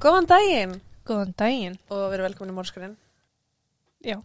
[0.00, 1.74] Góðan daginn Góðan daginn.
[1.92, 2.96] og verið velkomin í Mórskurinn.
[4.00, 4.16] Já.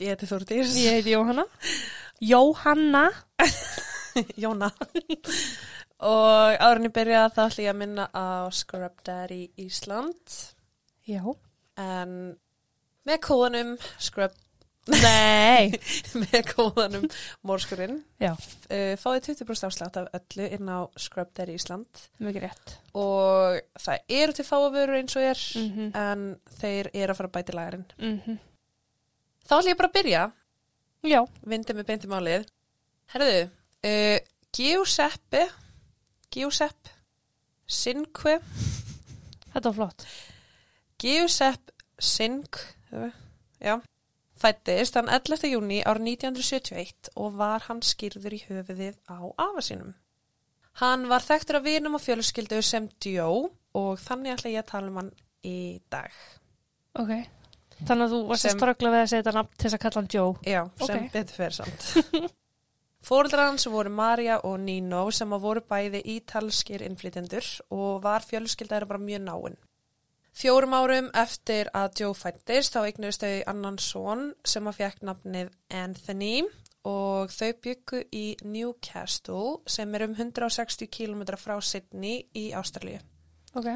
[0.00, 0.72] Ég heiti Þúrdís.
[0.80, 1.44] Ég heiti Jóhanna.
[2.32, 3.04] Jóhanna.
[4.42, 4.70] Jóna.
[6.00, 6.56] og
[6.88, 10.34] ég byrja þá ætlum ég að minna á Scrub Daddy Ísland
[11.06, 11.22] Já.
[11.78, 12.16] en
[13.06, 14.34] með kóðanum Scrub,
[14.88, 15.70] Nei.
[16.22, 17.04] með kóðanum
[17.46, 22.72] Mórskurinn Já, uh, fáið 20% afslátt af öllu inn á Scrub Daddy Ísland mikið rétt.
[22.96, 25.90] og það eru til fáavörur eins og er Mhm.
[25.94, 26.24] en
[26.60, 27.86] þeir eru að fara að bæti lagarinn.
[28.00, 28.38] Mm
[29.50, 30.24] Þá ætlum ég bara að byrja
[31.10, 31.20] Já.
[31.46, 32.44] vindið með beinti málið.
[33.12, 33.50] Herðu,
[33.84, 34.18] uh,
[34.56, 35.48] Giuseppe,
[36.30, 36.90] Giuseppe
[37.66, 38.40] Sinkve,
[39.52, 40.04] Þetta var flott.
[41.02, 42.56] Giuseppe Sink,
[43.60, 43.80] já,
[44.40, 45.48] fættist hann 11.
[45.52, 49.94] júni árið 1971 og var hann skýrður í höfuðið á afa sínum.
[50.80, 54.88] Hann var þekktur af vinum og fjölskyldu sem Joe og þannig ætla ég að tala
[54.92, 55.10] um hann
[55.44, 55.56] í
[55.92, 56.10] dag.
[56.98, 57.12] Ok.
[57.80, 60.00] Þannig að þú varst Sem- að ströggla við að setja nafn til þess að kalla
[60.00, 60.34] hann Joe.
[60.44, 61.12] Já, sem Ok.
[61.12, 62.30] betur fyrir samt.
[63.08, 68.86] Fóreldrar hans voru Marja og Nino sem að voru bæði ítalskir innflytendur og var fjölskyldaður
[68.90, 69.56] bara mjög náinn.
[70.40, 75.50] Fjórum árum eftir að Joe fættist þá eignust þau annan son sem að fekk nafnið
[75.76, 76.46] Anthony
[76.88, 83.02] og þau byggu í Newcastle sem er um 160 km frá Sydney í Ástralíu.
[83.52, 83.68] Ok.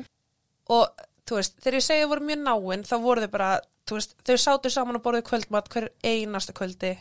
[0.73, 3.53] Og þú veist, þegar ég segja voru mjög náinn þá voru þau bara,
[3.85, 6.97] þú veist, þau sátu saman og borðið kvöldmat hver einasta kvöldi,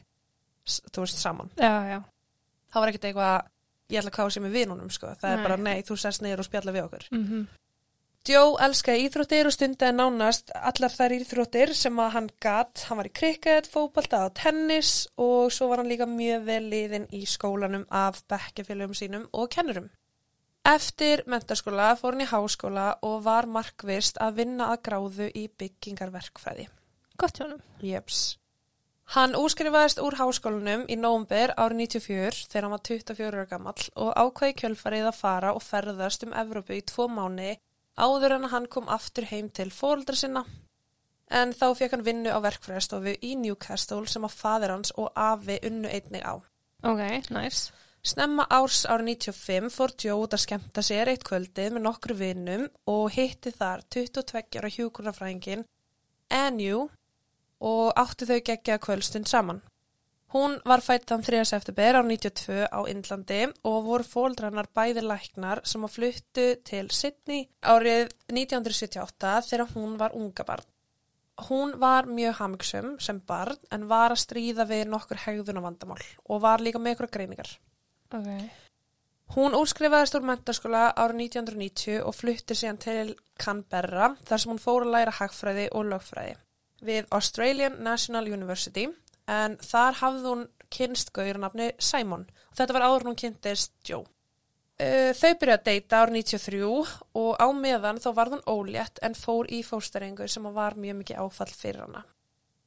[0.91, 1.55] þú veist, saman.
[1.55, 1.99] Já, já.
[2.73, 3.51] Það var ekkert eitthvað,
[3.93, 5.15] ég ætla að kási með vinunum, sko.
[5.23, 5.47] Það er Nei.
[5.47, 7.11] bara, nei, þú sest niður og spjalla við okkur.
[7.15, 7.45] Mm
[8.23, 12.85] Joe elskaði íþróttir og stundaði nánast allar þær íþróttir sem að hann gatt.
[12.87, 17.09] Hann var í krikket, fótbalta og tennis og svo var hann líka mjög vel liðin
[17.11, 19.89] í skólanum af bekkefélögum sínum og kennurum.
[20.63, 26.69] Eftir mentaskóla fór hann í háskóla og var markvist að vinna að gráðu í byggingarverkfræði.
[27.19, 27.59] Gott hjá hann.
[27.83, 28.21] Jeps.
[29.17, 34.15] Hann úskrifaðist úr háskólanum í nómber árið 94 þegar hann var 24 ára gamall og
[34.15, 37.51] ákvaði kjölfarið að fara og ferðast um Evrópu í tvo mánu
[37.97, 40.43] áður en hann kom aftur heim til fóreldra sinna.
[41.33, 45.59] En þá fekk hann vinnu á verkfræðstofu í Newcastle sem að fadir hans og afi
[45.65, 46.37] unnu einnig á.
[46.83, 47.71] Ok, nice.
[48.03, 52.65] Snemma árs árið 95 fór Joe út að skemmta sér eitt kvöldið með nokkru vinnum
[52.91, 55.63] og hitti þar 22 ára hjúkurnafræðingin
[56.33, 56.89] Anju
[57.63, 59.61] og átti þau geggja kvöldstund saman.
[60.33, 61.43] Hún var fætt þann 3.
[61.45, 67.43] september á 92 á Indlandi og voru fóldrannar bæði læknar sem að fluttu til Sydney
[67.61, 70.65] árið 1978 þegar hún var unga barn.
[71.49, 76.41] Hún var mjög hamigsum sem barn en var að stríða við nokkur hegðuna vandamál og
[76.41, 77.53] var líka með ykkur greiningar.
[78.13, 78.29] Ok.
[79.37, 84.87] Hún úrskrifaðist úr mentaskóla árið 1990 og flutti síðan til Canberra þar sem hún fór
[84.87, 86.35] að læra hagfræði og lögfræði
[86.83, 88.89] við Australian National University
[89.29, 94.05] en þar hafði hún kynst gaurnafni Simon og þetta var áður hún kynntist Joe.
[94.73, 96.63] Þau byrjuði að deyta árið 93
[97.21, 101.21] og á meðan þá var hún ólétt en fór í fóstarengu sem var mjög mikið
[101.21, 102.03] áfall fyrir hana.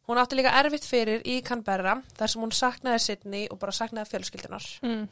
[0.06, 4.12] Hún átti líka erfitt fyrir í Canberra þar sem hún saknaði Sydney og bara saknaði
[4.12, 4.68] fjölskyldunar.
[4.86, 5.08] Mm.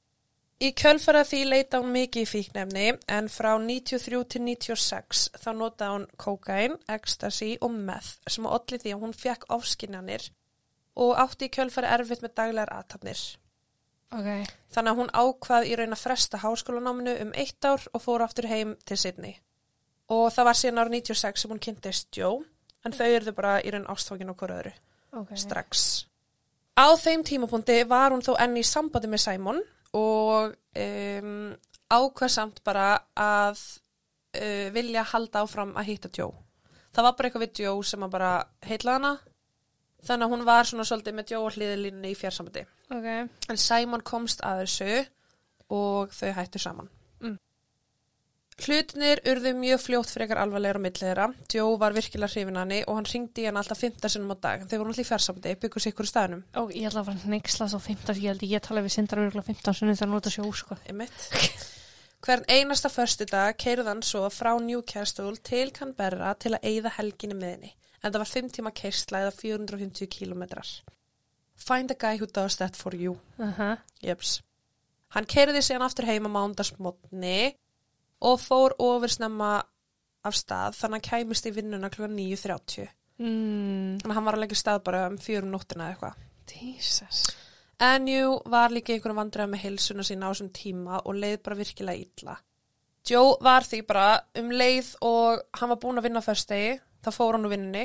[0.62, 5.96] Í kjölfara því leita hún mikið í fíknefni en frá 93 til 96 þá notaði
[5.96, 10.30] hún kokain, ecstasy og meth sem að olli því að hún fekk ofskinjanir
[10.96, 13.22] og átti í kjölfara erfitt með daglegar aðtapnir.
[14.14, 14.28] Ok.
[14.74, 18.46] Þannig að hún ákvað í raun að fresta háskólanáminu um eitt ár og fór aftur
[18.50, 19.36] heim til Sydney.
[20.14, 22.42] Og það var síðan árið 96 sem hún kynntist Joe
[22.84, 24.74] en þau eruðu bara í raun ástókin á hverju öðru
[25.14, 25.32] Ok.
[25.38, 26.06] strax.
[26.74, 29.60] Á þeim tímapunkti var hún þó enn í sambandi með Simon
[29.94, 31.54] og um,
[31.90, 33.60] ákvað samt bara að
[34.34, 36.34] uh, vilja halda áfram að hitta Joe.
[36.94, 38.32] Það var bara eitthvað við Joe sem að bara
[38.66, 39.12] heitla hana.
[40.04, 42.66] Þannig að hún var svona svolítið með Joe og hliðilínni í fjársambandi.
[42.92, 43.08] Ok.
[43.52, 45.04] En Simon komst að þessu
[45.72, 46.90] og þau hættu saman.
[47.24, 47.38] Mm.
[48.54, 51.28] Hlutinir urðu mjög fljótt frekar alvarlegar á millið þeirra.
[51.50, 54.66] Joe var virkilega hrifin hann og hann ringdi hann alltaf 15 sinum á dag.
[54.68, 56.44] Þeir voru náttúrulega í fjársambandi, byggur sig ykkur í staðnum.
[56.60, 59.24] Og ég ætla að fara að neyksla svo 15, ég held ég tala við sindar
[59.24, 60.78] örgulega 15 sunni þegar nota sjó, sko.
[62.24, 67.36] Hvern einasta förstu dag keirði hann svo frá Newcastle til Canberra til að eyða helginni
[67.36, 67.74] með henni.
[68.04, 70.70] En það var 5 tíma keirsla eða 450 kilometrar.
[71.56, 73.16] Find a guy who does that for you.
[73.40, 73.76] Aha.
[74.04, 74.42] Jeps.
[75.14, 77.54] Hann keiriði síðan aftur heima mándagsmotni
[78.26, 79.54] og fór ofur snemma
[80.24, 82.08] af stað þannig að hann kæmist í vinnuna kl.
[82.10, 82.90] 9.30.
[83.22, 84.00] Mm.
[84.02, 86.22] Þannig að hann var að leggja stað bara um fjörum nóttina eða eitthvað.
[86.54, 87.24] Jesus.
[87.84, 91.58] En jú, var líka einhverjum vandræða með heilsuna sína á þessum tíma og leið bara
[91.58, 92.36] virkilega illa.
[93.04, 94.08] Joe var því bara
[94.40, 96.54] um leið og hann var búinn að vinna fyrst
[97.04, 97.84] þá fór hann úr vinninni,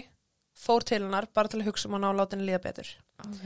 [0.55, 2.93] fór til hennar bara til að hugsa um hann og láta henni líða betur.
[3.25, 3.43] Ok.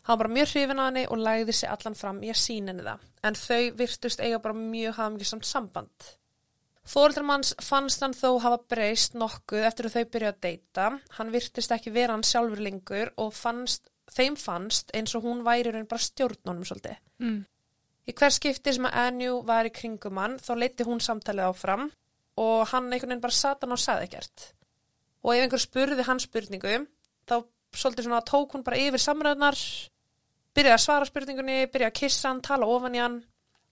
[0.00, 2.72] Hann var bara mjög hrifin að henni og lagði sig allan fram í að sína
[2.72, 3.04] henni það.
[3.28, 6.08] En þau virtust eiga bara mjög hafmyggjusamt samband.
[6.90, 10.86] Fóreldrar fannst hann þó hafa breyst nokkuð eftir að þau byrjuði að deyta.
[11.18, 15.74] Hann virtist ekki vera hann sjálfur lengur og fannst, þeim fannst eins og hún væri
[15.74, 16.96] raun bara stjórnunum svolítið.
[17.22, 17.42] Mm.
[18.08, 21.90] Í hver skipti sem að Anju var í kringum hann þá leiti hún samtalið áfram
[22.40, 24.48] og hann einhvern veginn bara satan og saði ekkert.
[25.24, 26.76] Og ef einhver spurði hans spurningu
[27.28, 27.36] þá
[27.76, 29.58] svolítið svona tók hún bara yfir samræðnar,
[30.56, 33.20] byrjaði að svara spurningunni, byrjaði að kissa hann, tala ofan í hann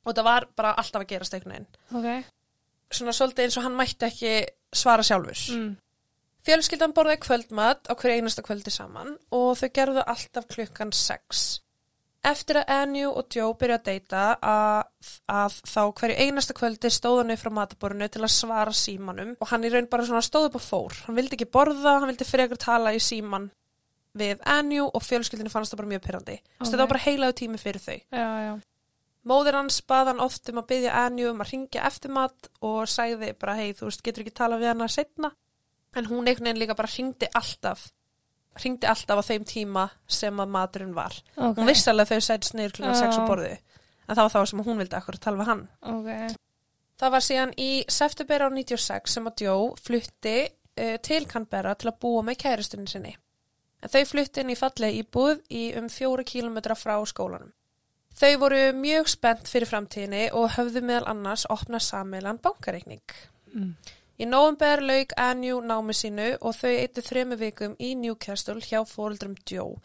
[0.05, 1.69] og það var bara alltaf að gerast einhvern veginn.
[1.99, 2.33] Ok.
[2.99, 4.35] Svona svolítið eins og hann mætti ekki
[4.73, 5.43] svara sjálfur.
[5.57, 5.73] Mm.
[6.49, 11.43] Fjölskyldan borðaði kvöldmat á hverju einasta kvöldi saman og þau gerðu alltaf klukkan 6.
[12.29, 17.23] Eftir að Anju og Joe byrja að deyta að, að þá hverju einasta kvöldi stóð
[17.23, 20.51] hann upp frá mataborinu til að svara símanum og hann í raun bara svona stóð
[20.51, 20.99] upp og fór.
[21.07, 23.49] Hann vildi ekki borða, hann vildi frekar tala í síman
[24.19, 26.37] við Anju og fjölskyldinu fannst það bara mjög pyrrandi.
[26.41, 26.59] Okay.
[26.59, 26.67] Ok.
[26.67, 27.99] Þetta var bara heilaðu tími fyrir þau.
[28.13, 28.55] Já, já.
[29.29, 32.81] Móðir hans bað hann oft um að byggja Anju um að ringja eftir mat og
[32.89, 35.33] sagði bara hei þú veist getur ekki tala við hana setna
[35.97, 37.89] en hún einhvern veginn líka bara ringdi alltaf
[38.63, 41.17] ringdi alltaf á þeim tíma sem að maturinn var.
[41.37, 41.59] Ok.
[41.61, 43.03] Hún vissi alveg að þau sætist niður klukkan Já.
[43.09, 43.57] 6 á borðu
[44.09, 45.65] en það var þá sem hún vildi akkur tala við hann.
[45.93, 46.37] Ok.
[46.99, 51.93] Það var síðan í september á 96 sem að Joe flutti uh, til Canberra til
[51.93, 53.15] að búa með kæristunni sinni.
[53.79, 57.53] En þau flutti inn í fallega íbúð í um fjóra kílometra frá skólanum.
[58.19, 63.05] Þau voru mjög spennt fyrir framtíðinni og höfðu meðal annars opnað sameilan bankareikning.
[63.53, 63.77] Mm.
[64.19, 69.37] Í nóvember lauk Anju námi sínu og þau eittu þremu vikum í Newcastle hjá fóruldrum
[69.47, 69.77] Joe.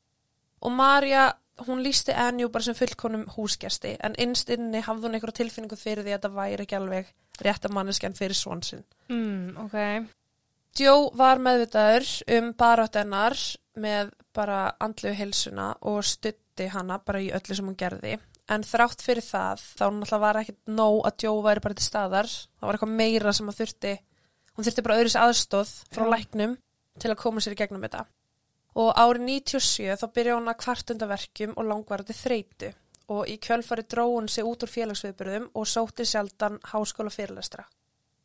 [0.66, 1.28] Og Marja,
[1.68, 6.08] hún lísti Anju bara sem fullkonum húsgesti en innst inni hafði hún einhverja tilfinningu fyrir
[6.08, 7.14] því að það væri ekki alveg
[7.46, 8.86] rétt að manneskjan fyrir svonsinn.
[9.14, 9.78] Mm, ok.
[10.80, 13.38] Joe var meðvitaður um barátt hennar
[13.78, 18.18] með bara andlu heilsuna og stutti hana bara í öllu sem hún gerði.
[18.50, 22.28] En þrátt fyrir það, þá náttúrulega var ekkert nóg að Joe væri bara til staðar.
[22.28, 23.94] Það var eitthvað meira sem að þurfti,
[24.56, 26.12] hún þurfti bara öðris aðstóð frá Já.
[26.16, 26.58] læknum
[27.00, 28.06] til að koma sér í gegnum þetta.
[28.76, 32.74] Og árið 97 þá byrja hún að kvartundaverkjum og langvarandi þreytu
[33.14, 37.66] og í kjölfari dró hún sig út úr félagsviðbyrðum og sótti sjaldan háskóla fyrirlestra.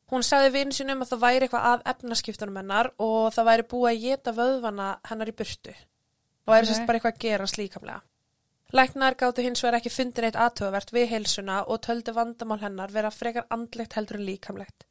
[0.08, 3.90] Hún sagði vinn sinum að það væri eitthvað að efnaskiptunum hennar og það væri búið
[3.90, 5.74] að geta vöðvana hennar í burtu.
[5.74, 6.70] Það væri Ok.
[6.70, 8.00] sérst bara eitthvað að gera slíkamlega.
[8.72, 13.10] Læknar gáttu hins vegar ekki fundin eitt aðtöfavert við heilsuna og töldu vandamál hennar vera
[13.10, 14.87] frekar andlegt heldur en líkamlegt.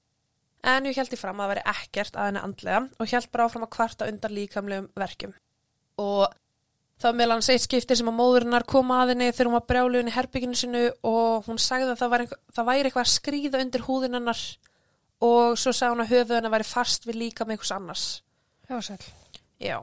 [0.64, 3.46] En ég held í fram að það væri ekkert að henni andlega og held bara
[3.48, 5.34] áfram að kvarta undan líkamlegum verkjum.
[6.02, 6.24] Og
[6.98, 10.10] það var meðlan eitt skipti sem að móðurinnar kom að henni þegar hún var brjálugun
[10.12, 13.86] í herbygginu sinu og hún sagði að það einhver- það væri eitthvað að skríða undir
[13.86, 14.42] húðin hennar
[15.22, 18.08] og svo sagði hún að höfuð hennar væri fast við líka með einhvers annars.
[18.70, 18.98] Já, sæl.
[19.60, 19.78] Já.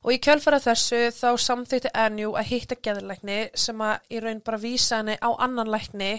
[0.00, 4.58] Og í kjölfara þessu þá samþýtti Anju að hitta geðlækni sem að í raun bara
[4.58, 6.12] vísa henni á annan lækni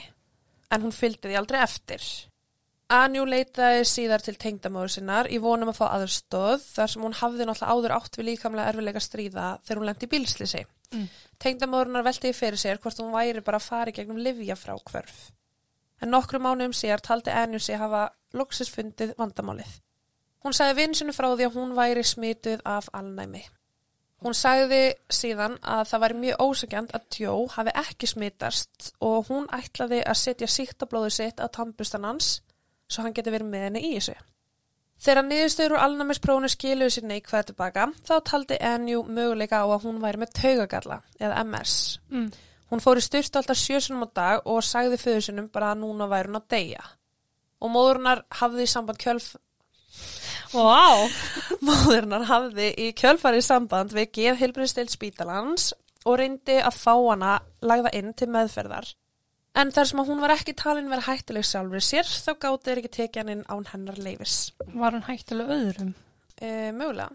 [0.71, 2.01] en hún fylgdi því aldrei eftir.
[2.91, 7.45] Anju leitaði síðar til tengdamóður sinnar í vonum að fá aðurstóð þar sem hún hafði
[7.47, 10.63] náttúrulega áður átt við líkamlega erfilega stríða þegar hún lendi í bílslýsi.
[10.91, 11.05] Mm.
[11.39, 15.29] Tengdamóðurnar veltiði fyrir sér hvort hún væri bara að fara í gegnum livja frá hverf.
[16.03, 19.71] En nokkru mánuðum síðar taldi Anju sig hafa loksis fundið vandamálið.
[20.43, 23.45] Hún sagði vinsinu frá því að hún væri smituð af alnæmi.
[24.21, 29.47] Hún sagði síðan að það væri mjög ósækjant að Joe hafi ekki smitast og hún
[29.55, 32.41] ætlaði að setja síktablóðu sitt á tampustan hans
[32.91, 34.17] svo hann geti verið með henni í þessu.
[35.01, 40.01] Þegar niðurstöður úr alnæmisprófunu skiluðu sér neikvæða tilbaka þá taldi Anju möguleika á að hún
[40.03, 41.77] væri með taugagalla eða MS.
[42.13, 42.27] Mm.
[42.69, 46.05] Hún fór í styrst alltaf sjösunum á dag og sagði föður sinum bara að núna
[46.11, 46.83] væri hún að deyja.
[47.61, 49.33] Og móðurinnar hafði í samband kjölf
[50.51, 51.09] Vá.
[51.67, 55.71] Móðurinnar hafði í kjölfarið samband við geðheilbriðstild spítalans
[56.05, 58.89] og reyndi að fá hana lagða inn til meðferðar.
[59.57, 62.81] En þar sem að hún var ekki talin vera hættuleg sjálfur sér, þá gáti þeir
[62.81, 64.37] ekki tekið hann inn án hennar leifis.
[64.71, 65.91] Var hann hættulega öðrum?
[66.39, 67.11] E, mögulega.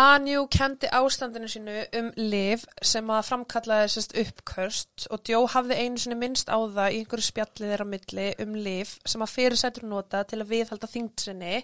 [0.00, 5.98] Anju kendi ástandinu sínu um liv sem að framkallaði sérst uppkörst og Djó hafði einu
[5.98, 10.22] sinni minnst á það í einhverju spjallið þeirra milli um liv sem að fyrirsætur nota
[10.30, 11.56] til að viðhalda þyngd sinni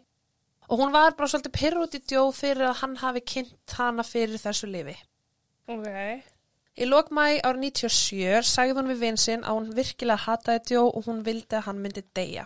[0.67, 4.03] og hún var bara svolítið pyrr út í Djó fyrir að hann hafi kynnt hana
[4.03, 4.97] fyrir þessu lifi.
[5.71, 5.87] Ok.
[6.77, 11.23] Í lokmæ árið 97 sagði hún við vinsinn að hún virkilega hataði Djó og hún
[11.25, 12.45] vildi að hann myndi deyja.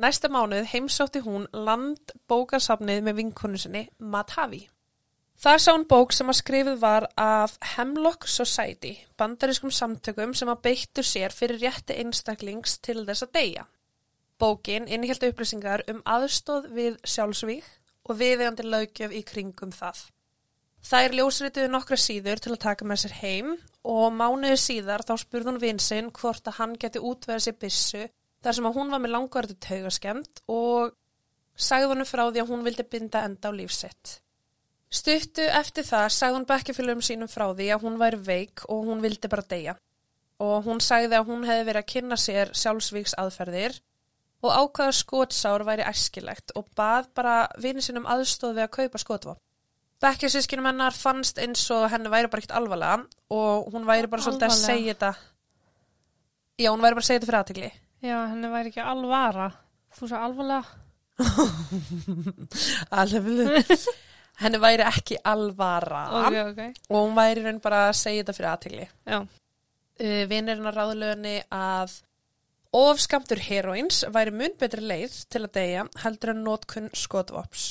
[0.00, 4.62] Næsta mánuð heimsótti hún landbókasafnið með vinkonu sinni, Matavi.
[5.42, 10.62] Þar sá hún bók sem að skrifið var af Hemlock Society, bandarískum samtökum sem að
[10.68, 13.64] beittu sér fyrir rétti einstaklings til þess að deyja.
[14.38, 17.68] Bókin innihjálta upplýsingar um aðstóð við sjálfsvík
[18.08, 20.06] og viðegandi löggjöf í kringum það.
[20.82, 23.52] Þær ljósrituðu nokkra síður til að taka með sér heim
[23.86, 28.02] og mánuðu síðar þá spurði hún vinsinn hvort að hann geti útveðið sér byssu
[28.42, 30.96] þar sem að hún var með langvartu taugaskemmt og
[31.54, 34.16] sagði hann frá því að hún vildi binda enda á lífsitt.
[34.92, 39.00] Stuttu eftir það sagði hún bekkefylgum sínum frá því að hún væri veik og hún
[39.04, 39.76] vildi bara deyja.
[40.42, 43.78] Og hún sagði að hún hefði verið að kynna sér sjálfsvíks aðferðir
[44.42, 49.42] og ákvaða skótsár væri æskilegt og bað bara vinið sínum aðstóð við að kaupa skótvopn.
[50.02, 53.04] Bekkjasískinum hennar fannst eins og henni væri bara ekkert alvarlega
[53.36, 54.66] og hún væri bara svolítið að Alvarlega?
[54.66, 55.12] segja þetta.
[56.62, 57.70] Já, hún væri bara að segja þetta fyrir aðtegli.
[58.02, 59.46] Já, henni væri ekki alvara.
[59.98, 60.64] Þú svo alvarlega.
[63.02, 63.76] Alveg.
[64.42, 66.60] henni væri ekki alvara Ok, ok.
[66.90, 68.86] og hún væri í raun bara að segja þetta fyrir aðtegli.
[69.06, 69.18] Já.
[69.22, 71.94] uh, vinirinn að ráðlöginni að
[72.72, 77.66] ofskamtur heroins væri mun betri leið til að deyja heldur en nótkunn skotvops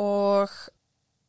[0.00, 0.54] og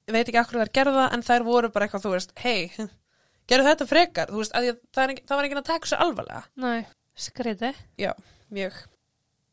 [0.10, 2.72] veit ekki akkur þær gerða en þær voru bara eitthvað þú veist, hei,
[3.50, 4.32] gerðu þetta frekar.
[4.32, 6.42] Þú veist, að ég, það, er, það var ekki að taka svo alvarlega.
[6.64, 6.80] Nei,
[7.28, 7.74] skriði.
[8.02, 8.12] já,
[8.54, 8.82] mjög.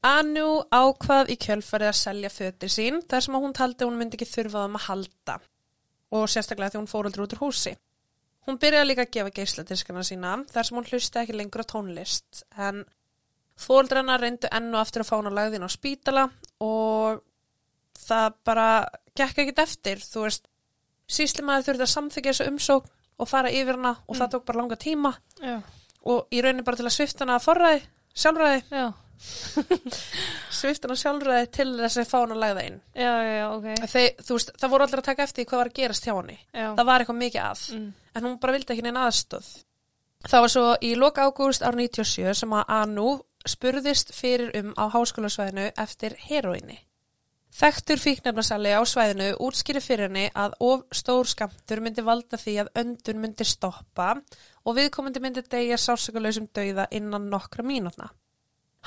[0.08, 3.98] Anu ákvað í kjölfarið að selja fötir sín þar sem að hún taldi að hún
[3.98, 5.38] myndi ekki þurfa þeim að halda.
[6.14, 7.72] Og sérstaklega því hún fóröldur út úr húsi.
[8.46, 12.44] Hún byrjaði líka að gefa geisladiskana sína þar sem hún hlusti ekki lengur á tónlist.
[12.56, 12.84] En
[13.58, 16.24] fóröldrana reyndu enn og aftur að fá hún á lagðin á spítala
[16.64, 17.18] og
[17.98, 18.68] það bara
[19.18, 20.46] gekk ekkert eftir, þú veist
[21.08, 24.60] sísli maður þurfti að samþykja þessu umsókn og fara yfir hana og það tók bara
[24.62, 25.56] langa tíma Já.
[26.06, 27.80] og í rauninni bara til að svifta hana að forræði,
[28.14, 28.86] sjálfræði Já.
[30.54, 32.76] svift hann á sjálfræði til þess að fá hann að læða inn.
[32.94, 33.66] Já, já, já, ok.
[33.92, 36.36] Þeir, veist, það voru allir að taka eftir hvað var að gerast hjá henni.
[36.54, 37.88] Það var eitthvað mikið að, Mm.
[38.14, 39.48] en hún bara vildi ekki neina aðstöð.
[40.28, 43.08] Það var svo í loka ágúst ár 97 sem að Anu
[43.46, 46.78] spurðist fyrir um á háskólasvæðinu eftir heroinni.
[47.58, 52.68] Þekktur fíknefnasali á svæðinu útskýri fyrir henni að of stór skamtur myndi valda því að
[52.82, 54.12] öndun myndi stoppa
[54.62, 58.12] og viðkomandi myndi deyja sársökuleysum dauða innan nokkra mínútna.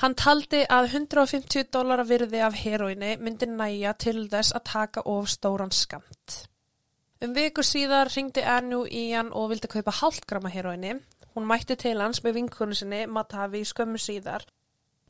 [0.00, 5.28] Hann taldi að 150 dólara virði af heroinni myndi næja til þess að taka of
[5.28, 6.38] stóran skamt.
[7.20, 10.94] Um viku síðar ringdi Anu í hann og vildi kaupa hálft grama heroinni.
[11.36, 14.48] Hún mætti til hans með vinkonu sinni Matavi skömmu síðar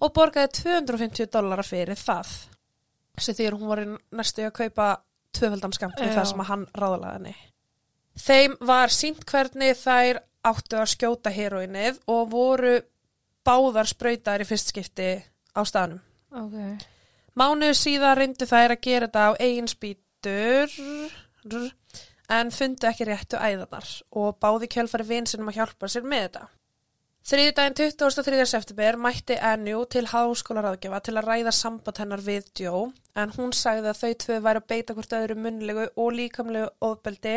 [0.02, 2.34] og borgaði 250 dólara fyrir það.
[3.20, 3.82] Svo því hún var
[4.14, 4.86] næstu að kaupa
[5.36, 7.34] tvöfaldan skamt við það sem að hann ráðlaði henni.
[8.22, 12.72] Þeim var sínt hvernig þær áttu að skjóta heroinnið og voru
[13.46, 15.14] báðar sprautar í fyrst skipti
[15.56, 16.02] á staðnum.
[16.32, 16.88] Ok.
[17.38, 20.74] Mánuðu síðar reyndu þær að gera þetta á eigin spýtur
[22.32, 23.88] en fundu ekki réttu æðarnar
[24.20, 26.44] og báði kjölfari vinsinum að hjálpa sér með þetta.
[27.22, 28.46] Þriðdægin 23.
[28.50, 33.92] september mætti Anju til háskólaráðgjafa til að ræða samband hennar við Joe en hún sagði
[33.92, 37.36] að þau tvö væri að beita hvort öðru munnlegu og líkamlegu ofbeldi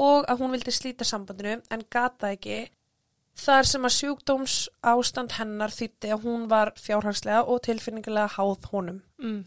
[0.00, 2.62] og að hún vildi slíta sambandinu en gata ekki
[3.44, 4.58] þar sem að sjúkdóms
[4.94, 9.02] ástand hennar þýtti að hún var fjárhagslega og tilfinningilega háð honum.
[9.20, 9.42] Mm.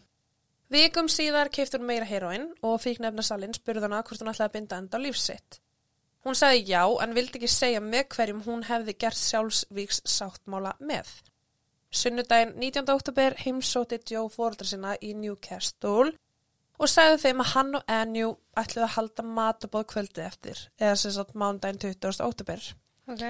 [0.69, 4.83] Vikum síðar keiftur meira heroinn og fíknefna salinn spurði hana hvort hún ætlaði að binda
[4.83, 5.63] enda á lífsitt.
[6.27, 11.07] Hún sagði já en vildi ekki segja með hverjum hún hefði gert sjálfsvíks sáttmála með.
[11.87, 12.89] Sunnudaginn 19.
[12.91, 16.11] oktober heimsóti Joe fóreldra sinna í Newcastle
[16.75, 21.15] og sagði þeim að hann og Anju ætluði að halda matabóð kvöldið eftir, eða sem
[21.15, 22.19] sagt mánudaginn 20.
[22.27, 22.67] oktober.
[23.07, 23.25] Ok.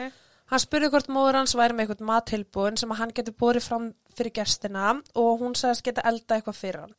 [0.50, 3.90] Hann spurði hvort móður hans væri með eitthvað mattilbúin sem að hann geti borið fram
[4.18, 6.98] fyrir gestina og hún sagðist geta elda eitthvað fyrir hann.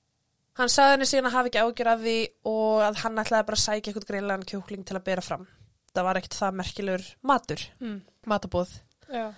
[0.63, 2.19] Hann sagði henni síðan að hafa ekki ágjör af því
[2.55, 5.49] og að hann ætlaði bara að sækja eitthvað greinlegan kjúkling til að bera fram.
[5.95, 8.01] Það var ekkert það merkilegur matur, Mm.
[8.27, 8.69] matabóð.
[9.13, 9.35] Já.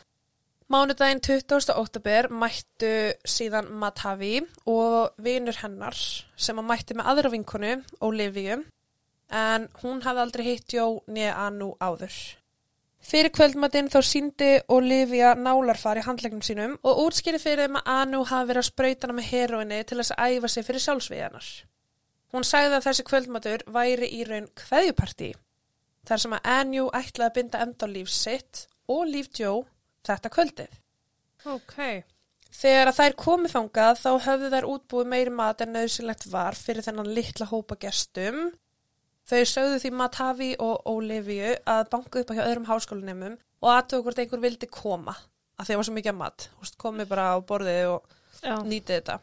[0.70, 1.72] Mánudaginn 20.
[1.74, 2.90] oktober mættu
[3.26, 4.40] síðan Matavi
[4.70, 5.96] og vinur hennar
[6.36, 7.72] sem að mætti með aðra vinkonu,
[8.06, 8.58] Olivia,
[9.30, 12.14] en hún hafði aldrei hitt Jó nýja Anu áður.
[13.00, 18.24] Fyrir kvöldmatinn þá síndi Olivia nálarfar í handlegnum sínum og útskýri fyrir þeim að Anu
[18.28, 21.48] hafi verið að sprauta hana með heroinni til þess að æfa sig fyrir sjálfsvíðanar.
[22.30, 25.32] Hún sagði að þessi kvöldmatur væri í raun kveðjupartí,
[26.08, 29.64] þar sem að Anu ætlaði að binda enda á líf sitt og líf Joe
[30.06, 30.80] þetta kvöldið.
[31.50, 31.76] Ok.
[32.50, 36.84] Þegar að þær komið þangað þá höfðu þær útbúið meiri mat en nöðsynlegt var fyrir
[36.86, 38.50] þennan litla hópa gestum.
[39.30, 44.08] Þau sögðu því Matavi og Olivia að banka upp á hjá öðrum háskólanemum og aðtöku
[44.08, 45.14] hvort einhver vildi koma
[45.60, 46.48] að það var svo mikið af mat.
[46.80, 48.54] Komið bara á borðið og Já.
[48.64, 49.20] nýtið þetta.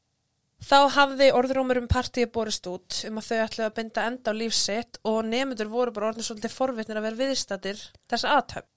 [0.57, 4.39] Þá hafði orðrómur um partíi borist út um að þau ætlaði að binda enda á
[4.39, 8.69] lífsitt og nefndur voru bara orðin svolítið forvitnir að vera viðstættir þessa aðtöfn.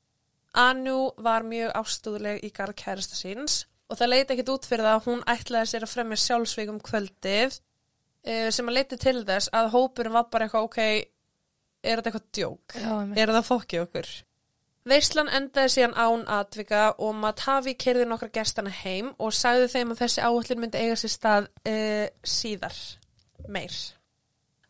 [0.60, 4.98] Anu var mjög ástúðleg í garð kærasta síns og það leiti ekkit út fyrir það
[4.98, 9.52] að hún ætlaði sér að fremja sjálfsvík um kvöldið uh, sem að leiti til þess
[9.56, 10.80] að hópurinn var bara eitthvað, ok,
[11.80, 12.76] er þetta eitthvað djók?
[12.76, 12.92] Já.
[13.22, 14.12] Er það fokkið okkur?
[14.88, 20.02] Veislan endaði síðan án atvika og Matavi kerði nokkra gestana heim og sagði þeim að
[20.04, 22.76] þessi áhullin myndi eiga sér stað uh, síðar,
[23.52, 23.76] meir.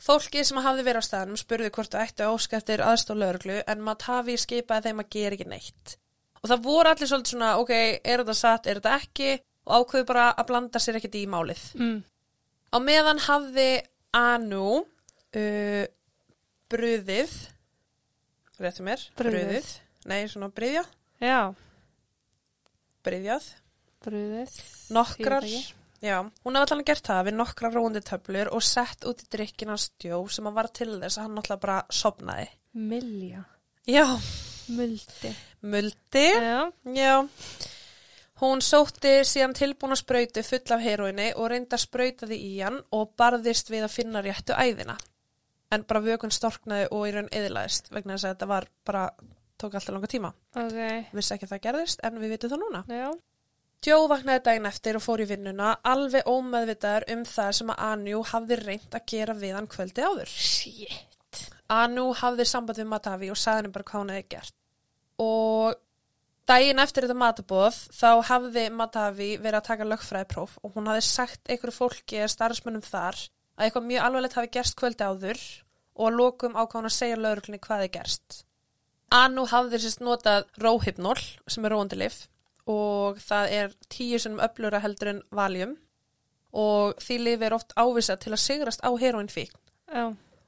[0.01, 3.61] Fólkið sem hafði verið á staðnum spurði hvort það ætti að óska eftir aðstof lögreglu
[3.71, 5.95] en Matavi skipaði þeim að gera ekki neitt.
[6.41, 9.35] Og það voru allir svolítið svona, ok, er þetta satt, er þetta ekki
[9.69, 11.63] og ákveðu bara að blanda sér ekkert í málið.
[11.77, 11.99] Mm.
[12.75, 13.69] Á meðan hafði
[14.17, 15.85] Anu uh,
[16.73, 17.37] bröðið,
[18.59, 19.71] réttu mér, Brugðið.
[20.09, 20.85] Nei, svona bryðja,
[21.21, 21.53] Já,
[23.05, 23.47] bryðjað,
[24.05, 24.55] brúðið.
[24.97, 25.47] nokkrar,
[26.01, 29.77] já, hún hafði allan gert það við nokkrar róandi töflur og sett út í drikkina
[29.81, 32.49] stjó sem að var til þess að hann náttúrulega bara sopnaði.
[32.73, 33.45] Milja.
[33.89, 34.07] Já,
[34.71, 35.35] Muldi.
[35.67, 36.71] muldi, Já.
[36.95, 37.15] já.
[38.41, 43.69] Hún sótti síðan tilbúna sprautu full af heroinni og reynda sprautaði í hann og barðist
[43.69, 44.95] við að finna réttu æðina.
[45.71, 49.03] En bara vökun storknaði og í raun eðilaðist vegna þess að þetta var bara,
[49.61, 50.31] tók alltaf langa tíma.
[50.57, 50.79] Ok.
[51.17, 52.85] Vissi ekki að það gerðist en við vitum það núna.
[52.89, 53.11] Já.
[53.81, 58.25] Joe vaknaði daginn eftir og fór í vinnuna alveg ómeðvitaður um það sem að Anu
[58.29, 60.35] hafði reynd að gera við hann kvöldi áður.
[60.35, 61.47] Shit.
[61.73, 64.57] Anu hafði samband við Matavi og sagði henni bara hvað hún hefði gert.
[65.25, 65.79] Og
[66.51, 71.49] daginn eftir þetta matabóð þá hafði Matavi verið að taka lögfræðipróf og hún hafði sagt
[71.49, 75.43] einhverju fólki eða starfsmönnum þar að eitthvað mjög alvarlegt hafi gerst kvöldi áður
[75.97, 78.41] og að lokum ákváðan að segja lögreglunni hvað þið gerst.
[79.11, 81.19] Anu hafði sérst notað róhypnól
[81.51, 82.21] sem er róandilif
[82.71, 85.73] og það er tíu sem öflura heldur en valjum
[86.55, 89.53] og því lifi er oft ávisað til að sigrast á heroinfík
[89.91, 90.05] Já.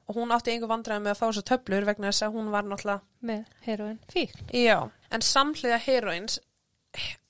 [0.07, 2.63] og hún átti einhver vandræði með að fá þessar töflur vegna þess að hún var
[2.67, 3.99] náttúrulega, Með heroin.
[4.11, 4.33] Fík.
[4.51, 6.39] já, en samhliða heroins,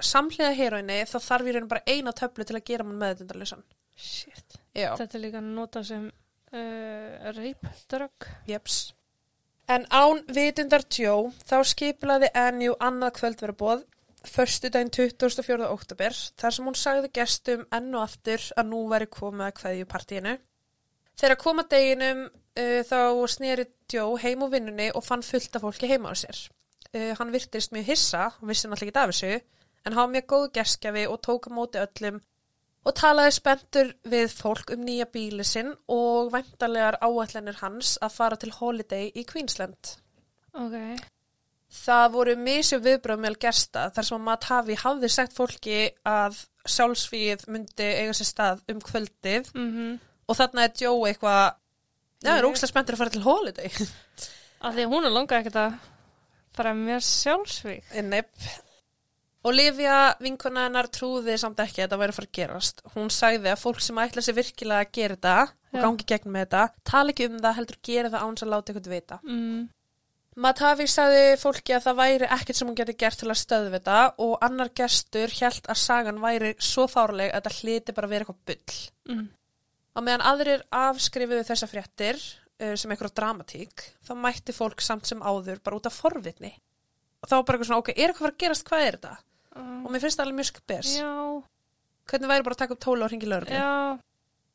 [0.02, 3.64] samhliða heroini þá þarf ég bara eina töflu til að gera mann meðdundarlösan.
[3.96, 4.58] Shit.
[4.74, 8.28] Já, Þetta er líka notað sem uh, reipdrögg.
[8.50, 8.94] jeps.
[9.72, 13.84] En án vitundar Joe þá skipilaði Anju annað kvöld vera bóð
[14.28, 15.68] förstu daginn 24.
[15.72, 19.88] oktober þar sem hún sagði gestum enn og aftur að nú væri komið að kveðju
[19.94, 20.34] partíinu.
[21.20, 23.00] Þegar koma deginum uh, þá
[23.32, 26.44] sneri Joe heim úr vinnunni og fann fullt af fólki heima á sér.
[26.92, 29.42] Uh, hann virtist mjög hissa, hann vissi náttúrulega ekki af þessu,
[29.84, 32.20] en hann var mjög góð geskjafi og tók á móti öllum
[32.84, 38.36] og talaði spenntur við fólk um nýja bíli sinn og væntanlegar áætlanir hans að fara
[38.40, 39.94] til Holiday í Queensland.
[40.54, 40.76] Ok.
[41.74, 46.38] Það voru misju viðbröð meðal gesta þar sem að Matavi hafði sagt fólki að
[46.70, 51.56] sjálfsvíð myndi eiga sér stað um kvöldið Mm og þarna er Joe eitthvað,
[52.24, 53.72] já, er Ég- ógstlega spenntur að fara til Holiday.
[54.64, 55.74] Að hún er langað ekkert að
[56.56, 57.90] fara mér sjálfsvík.
[58.08, 58.32] Nepp.
[59.44, 62.82] Olivia, vinkona hennar, trúði samt ekki að þetta væri að fara að gerast.
[62.94, 65.84] Hún sagði að fólk sem ætla sér virkilega að gera þetta og Já.
[65.84, 68.94] gangi gegnum með þetta, tala ekki um það, heldur gera það áns að láta eitthvað
[68.94, 69.18] vita.
[69.28, 69.64] Mm.
[70.44, 73.98] Matavi sagði fólki að það væri ekkert sem hún geti gert til að stöðu þetta
[74.26, 78.26] og annar gestur held að sagan væri svo fárleg að þetta hliti bara að vera
[78.26, 78.80] eitthvað bull.
[79.12, 79.28] Mm.
[79.94, 85.22] Á meðan aðrir afskrifuðu þessa fréttir uh, sem eitthvað dramatík, þá mætti fólk samt sem
[85.22, 86.56] áður bara út af forvitni.
[87.22, 89.14] Og þá bara eitthvað svona, ok, er eitthvað að gerast, hvað er þetta?
[89.56, 90.88] Og mér finnst það alveg mjög.
[90.98, 91.44] Já.
[92.10, 93.60] Hvernig væri bara að taka upp tóla og ringi lögreglu?
[93.60, 94.00] Já.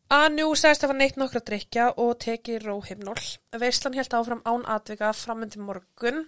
[0.08, 3.20] Anu sagðist að var neitt nokkra að drikja og tekið róhymnól.
[3.60, 6.22] Veislan held áfram án atvika framundi morgun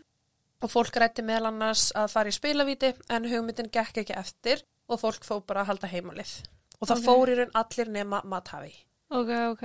[0.60, 5.00] og fólk rætti meðal annars að fara í spilavíti en hugmyndin gekk ekki eftir og
[5.00, 6.34] fólk fór bara að halda heimalið.
[6.80, 7.06] Og það Ok.
[7.08, 8.74] fór í raun allir nema Matavi.
[9.10, 9.64] Ok, ok.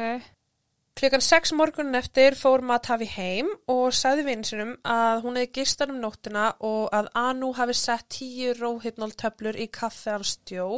[0.95, 5.97] Klukkan 6 morgunin eftir fór Matavi heim og sagði vinsinum að hún hefði gistan um
[5.99, 10.69] nóttina og að Anu hafi sett tíu róhypnól töflur í kaffe hans stjó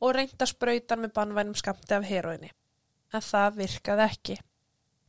[0.00, 2.48] og reynda sprautan með bannvænum skamti af heroinni.
[3.12, 4.38] En það virkaði ekki.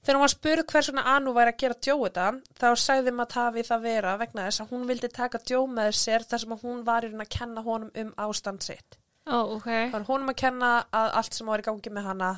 [0.02, 2.28] Þegar hún var spurð hvers vegna Anu væri að gera Djó þetta,
[2.60, 6.44] þá sagði Matavi það vera vegna þess að hún vildi taka Djó með sér þar
[6.44, 9.00] sem hún var í raun að kenna honum um ástand sitt.
[9.32, 9.72] Ó, ok.
[9.72, 12.38] Það var honum að kenna að allt sem var í gangi með hana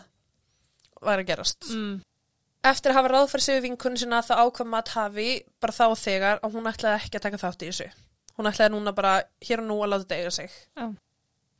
[1.05, 1.69] væri að gerast.
[1.69, 2.01] Mm.
[2.63, 6.53] Eftir að hafa ráðfært sig við vinkunni sinna þá ákvað Matavi bara þá þegar að
[6.55, 7.87] hún ætlaði ekki að taka þátt í þessu.
[8.37, 10.55] Hún ætlaði núna bara hér og nú að láta þetta eiga sig.
[10.79, 10.85] Já.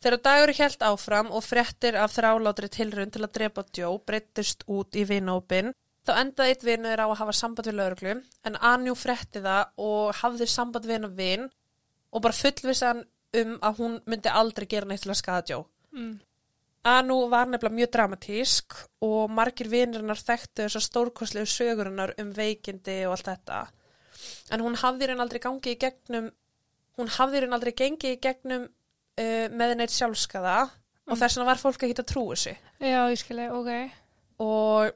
[0.03, 4.97] Þegar dagur held áfram og fréttir af þrálátri tilraun til að drepa Joe breyttist út
[4.99, 5.71] í vinópin,
[6.03, 10.17] þá endaði eitt vinur á að hafa samband við lauruglu, en Anjú frétti það og
[10.19, 11.47] hafði samband við hennar vin
[12.11, 13.05] og bara fullvissan
[13.39, 15.63] um að hún myndi aldrei gera neitt til að skada Joe.
[15.95, 16.19] Mm.
[16.83, 18.75] Anu var nefnilega mjög dramatísk
[19.07, 23.59] og margir vinurinnar þekktu þessar stórkostlegu sögurinnar um veikindi og allt þetta.
[24.51, 26.31] En hún hafði raun aldrei gangið í gegnum,
[26.99, 31.19] hún hafði raun aldrei gengið í gegnum uh, með neitt sjálfskaða og Mm.
[31.19, 32.51] þess vegna var fólk að trúi þessu.
[32.79, 33.71] Já, ég skilji, ok.
[34.39, 34.93] og,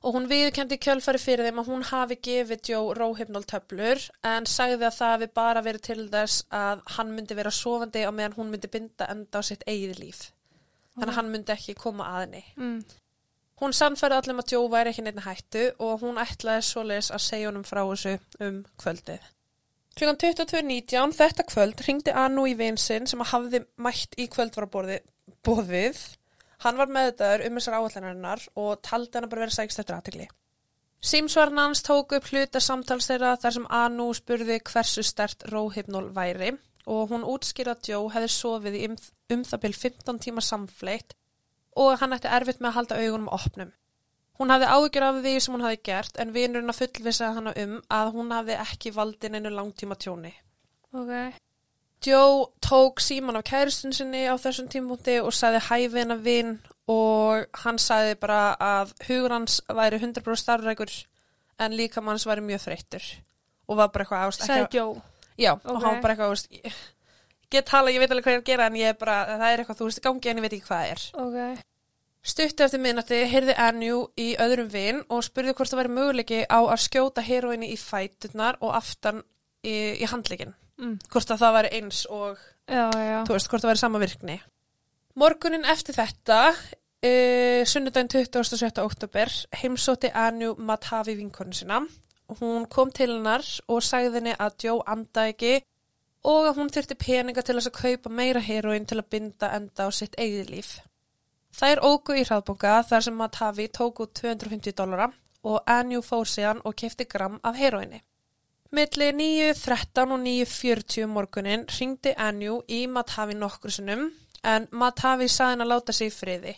[0.00, 4.88] og hún viðkendi kjölfari fyrir þeim að hún hafi gefið Joe róhypnól töflur en sagði
[4.88, 8.50] að það hafi bara verið til þess að hann myndi vera sofandi á meðan hún
[8.54, 10.32] myndi binda enda á sitt eigið líf.
[10.94, 12.42] Þannig að hann myndi ekki koma að henni.
[12.56, 12.78] Mm.
[13.62, 17.50] Hún sannfærði allir að Joe væri ekki neitt hættu og hún ætlaði svoleiðis að segja
[17.50, 19.30] honum frá þessu um kvöldið.
[19.94, 26.00] Klukkan 22.19 þetta kvöld ringdi Anu í vinsinn sem hafði mætt í kvöldvarabóðið.
[26.64, 30.26] Hann var meðdaður um þessar áallarinnar og taldi hann að bara vera sækst eftir aðtegli.
[31.04, 36.54] Símsvarn hans tók upp hluta samtals þeirra þar sem Anu spurði hversu stert róhypnól væri
[36.86, 38.96] og hún útskýrði að Joe hefði sofið í um,
[39.32, 41.16] um það byrj 15 tíma samfleitt
[41.80, 43.72] og hann ætti erfitt með að halda augunum opnum.
[44.38, 47.74] Hún hafði áhyggjur af því sem hún hafði gert en vinurinn að fullvisaði hana um
[47.98, 50.32] að hún hafði ekki valdin einu langtíma tjóni.
[50.94, 51.40] Ok.
[52.04, 56.58] Joe tók síman af kæristun sinni á þessum tímpunkti og sagði hæfi hennar vin
[56.90, 60.92] og hann sagði bara að hugur hans væri 100% starfrækur
[61.64, 63.06] en líka manns væri mjög þreyttur
[63.68, 65.00] og var bara eitthvað ást Sæði Joe.
[65.38, 65.82] Já, og Ok.
[65.82, 66.72] hann bara eitthvað ást ég
[67.50, 69.52] get tala, ég veit alveg hvað ég er að gera en ég er bara, það
[69.52, 71.00] er eitthvað þú veist gangi en ég veit ekki hvað er.
[71.22, 71.64] Ok.
[72.24, 76.58] Stuttu eftir minnati heyrði Anju í öðrum vin og spurði hvort það væri möguleiki á
[76.64, 79.20] að skjóta heroinni í fæturnar og aftan
[79.62, 80.54] í, í handleikin.
[80.80, 80.96] Mm.
[81.12, 83.18] Hvort að það væri eins og, Já, já.
[83.28, 84.38] þú veist, hvort það væri sama virkni.
[85.20, 86.38] Morgunin eftir þetta,
[87.04, 88.80] uh, sunnudaginn 27.
[88.82, 91.82] oktober, heimsótti Anju Matavi vinkonu sína.
[92.40, 95.58] Hún kom til hennar og sagði henni að Joe anda ekki
[96.24, 99.86] og að hún þurfti peninga til þess að kaupa meira heroin til að binda enda
[99.86, 100.70] á sitt eigið líf.
[101.54, 105.10] Þær ógu í hraðbunga þar sem Matavi tók út 250 dólara
[105.44, 108.00] og Anju fór síðan og kefti gram af heroinni.
[108.74, 114.08] Milli 9.13 og 9.40 morgunin ringdi Anju í Matavi nokkru sinnum
[114.42, 116.56] en Matavi saði hann að láta sig í friði.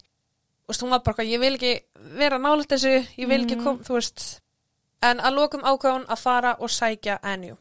[0.67, 1.75] Þú veist, hún var bara, ég vil ekki
[2.19, 3.65] vera nálægt þessu, ég vil ekki Mhm.
[3.65, 4.41] kom, þú veist.
[5.05, 7.57] En að lokum ákváðun að fara og sækja Anju.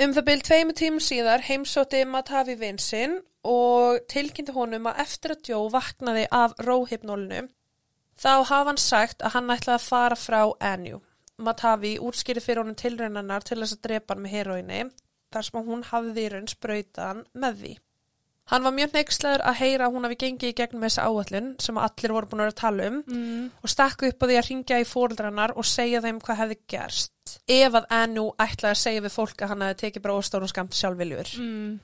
[0.00, 5.50] Um það byrj tveimu tímum síðar heimsótti Matavi vinsinn og tilkynnti honum að eftir að
[5.50, 7.46] Joe vaknaði af róhypnólinu
[8.20, 10.40] þá hafa hann sagt að hann ætlaði að fara frá
[10.72, 11.00] Anju.
[11.40, 14.80] Matavi útskýri fyrir honum tilraunanar til þess að drepa hann með heroinni
[15.32, 17.72] þar sem hún hafði í raun sprautan með því.
[18.50, 21.76] Hann var mjög neikslegur að heyra að hún hafi gengið í gegnum þessa áallun sem
[21.78, 23.50] allir voru búin að vera að tala um Mm.
[23.62, 27.12] og stakku upp á því að ringja í fóreldrarnar og segja þeim hvað hefði gerst.
[27.46, 30.74] Ef að Anu ætlaði að segja við fólk að hann hefði tekið bara óstórum skamt
[30.74, 31.30] sjálfviljur.
[31.38, 31.78] Mm.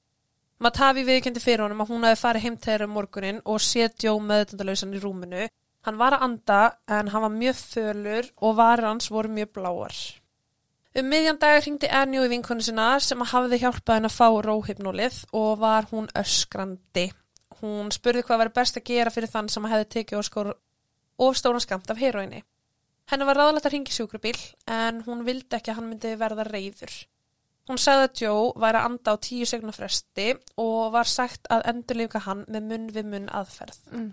[0.59, 4.03] Matavi viðkendi fyrir honum að hún hefði farið heim til þeirra um morgunin og séð
[4.03, 5.49] Joe meðutundalausan í rúminu.
[5.87, 9.95] Hann var að anda en hann var mjög fölur og varir hans voru mjög bláar.
[10.97, 15.17] Um miðjan dag hringdi Anu í vinkonu sinna sem hafði hjálpað henn að fá róhypnólið
[15.37, 17.11] og var hún öskrandi.
[17.59, 20.55] Hún spurði hvað var best að gera fyrir þann sem hefði tekið óskor
[21.21, 22.41] of stóran skamt af heroinni.
[23.13, 24.39] Henni var ráðlegt að ringi sjúkrabíl
[24.73, 26.97] en hún vildi ekki að hann myndi verða reyður.
[27.69, 30.31] Hún sagði að Joe væri að anda á tíu segna fresti
[30.65, 33.83] og var sagt að endurlífka hann með munn við munn aðferð.
[33.93, 34.13] Mm.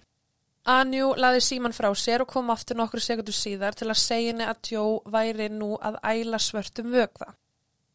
[0.64, 4.46] Anju laði síman frá sér og kom aftur nokkur sekundur síðar til að segja henni
[4.48, 7.34] að Joe væri nú að æla svörtum vögva.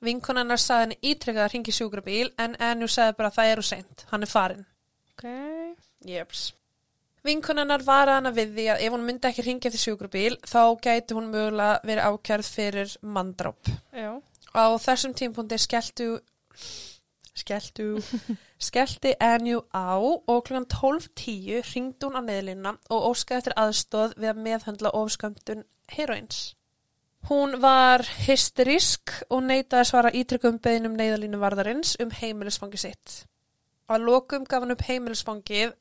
[0.04, 4.04] Vinkonennar sagði henni ítrekkað að ringi sjúkrabíl en Anju sagði bara að það eru seint,
[4.12, 4.66] hann er farin.
[5.14, 5.24] Ok.
[6.06, 6.44] Jeps.
[7.24, 11.16] Vinkonennar var hana við því að ef hún myndi ekki ringja til sjúkrabíl þá gæti
[11.16, 13.72] hún mögulega verið ákjærð fyrir manndróp.
[13.96, 14.12] Já.
[14.54, 16.18] Á þessum tímpundi skelltu
[17.42, 17.86] skelltu
[18.68, 20.60] skellti Anju á og kl.
[20.66, 26.40] 12.10 ringdi hún á neðlina og óskaði eftir aðstóð við að meðhandla ofskömmtun heroins.
[27.28, 33.24] Hún var hysterísk og neitaði að svara ítryggum beðinum neyðalínu varðarins um heimilisfangi sitt.
[33.90, 35.72] Að lokum gaf hann upp heimilisfangið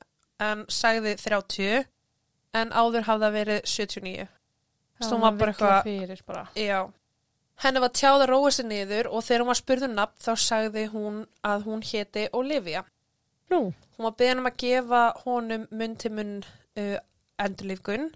[0.44, 1.86] en sagði 30
[2.58, 4.28] en áður hafði það verið 79.
[4.98, 6.48] Svo hún var bara eitthvað- Fyrir bara.
[6.56, 6.80] Já.
[7.64, 10.32] Henni var tjáð að róa sig niður og þegar hún var spurð um nafn þá
[10.44, 12.84] sagði hún að hún héti Olivia.
[13.50, 13.74] Nú.
[13.98, 16.98] Hún var beðin um að gefa honum munn til munn uh,
[17.42, 18.12] endurlífgun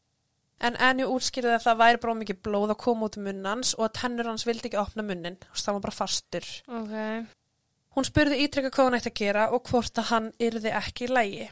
[0.61, 3.87] en Annie útskýrði að það væri bara mikið blóð að koma út um munnans og
[3.87, 6.49] að tennur hans vildi ekki opna munnin og það var bara fastur.
[6.69, 6.93] Ok.
[7.97, 11.11] Hún spurði ítrekka hvað hún ætti að gera og hvort að hann yrði ekki í
[11.11, 11.49] lægi.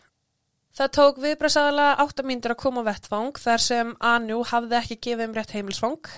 [0.78, 5.34] Það tók viðbræðsadalega áttamíndur að koma á vettvang þar sem Anju hafði ekki gefið um
[5.36, 6.12] rétt heimilsfang.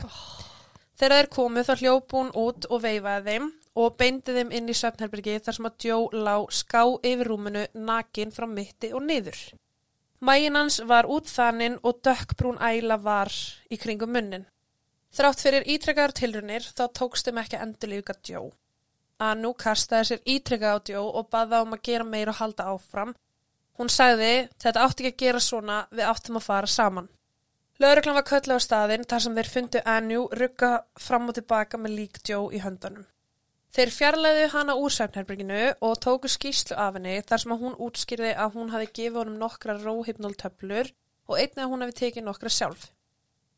[1.01, 3.45] Þegar þeir komu þá hljóp hún út og veifaði þeim
[3.81, 8.33] og beindi þeim inn í svefnherbergi þar sem að Joe lá ská yfir rúminu nakin
[8.35, 9.39] frá mitti og niður.
[10.21, 13.33] Mægin hans var út þaninn og dökkbrún æla var
[13.73, 14.45] í kringum munnin.
[15.09, 17.57] Þrátt fyrir ítrekkaðar tilrunir þá tókstum ekki
[18.29, 18.51] Joe.
[19.17, 22.69] að nú kastaði sér ítrykkað á Joe og baða um að gera meira og halda
[22.75, 23.15] áfram.
[23.77, 27.09] Hún sagði, þetta átti ekki að gera svona, við áttum að fara saman.
[27.81, 30.67] Lögreglan var köllu á staðinn þar sem þeir fundu Anju rugga
[31.01, 33.07] fram og tilbaka með lík Joe í höndunum.
[33.73, 38.59] Þeir fjarlæðu hana úr svefnherberginu og tóku skýslu af henni þar sem hún útskýrði að
[38.59, 40.91] hún hafi gefið honum nokkra róhypnóltöflur
[41.31, 42.85] og einnig að hún hafi tekið nokkra sjálf.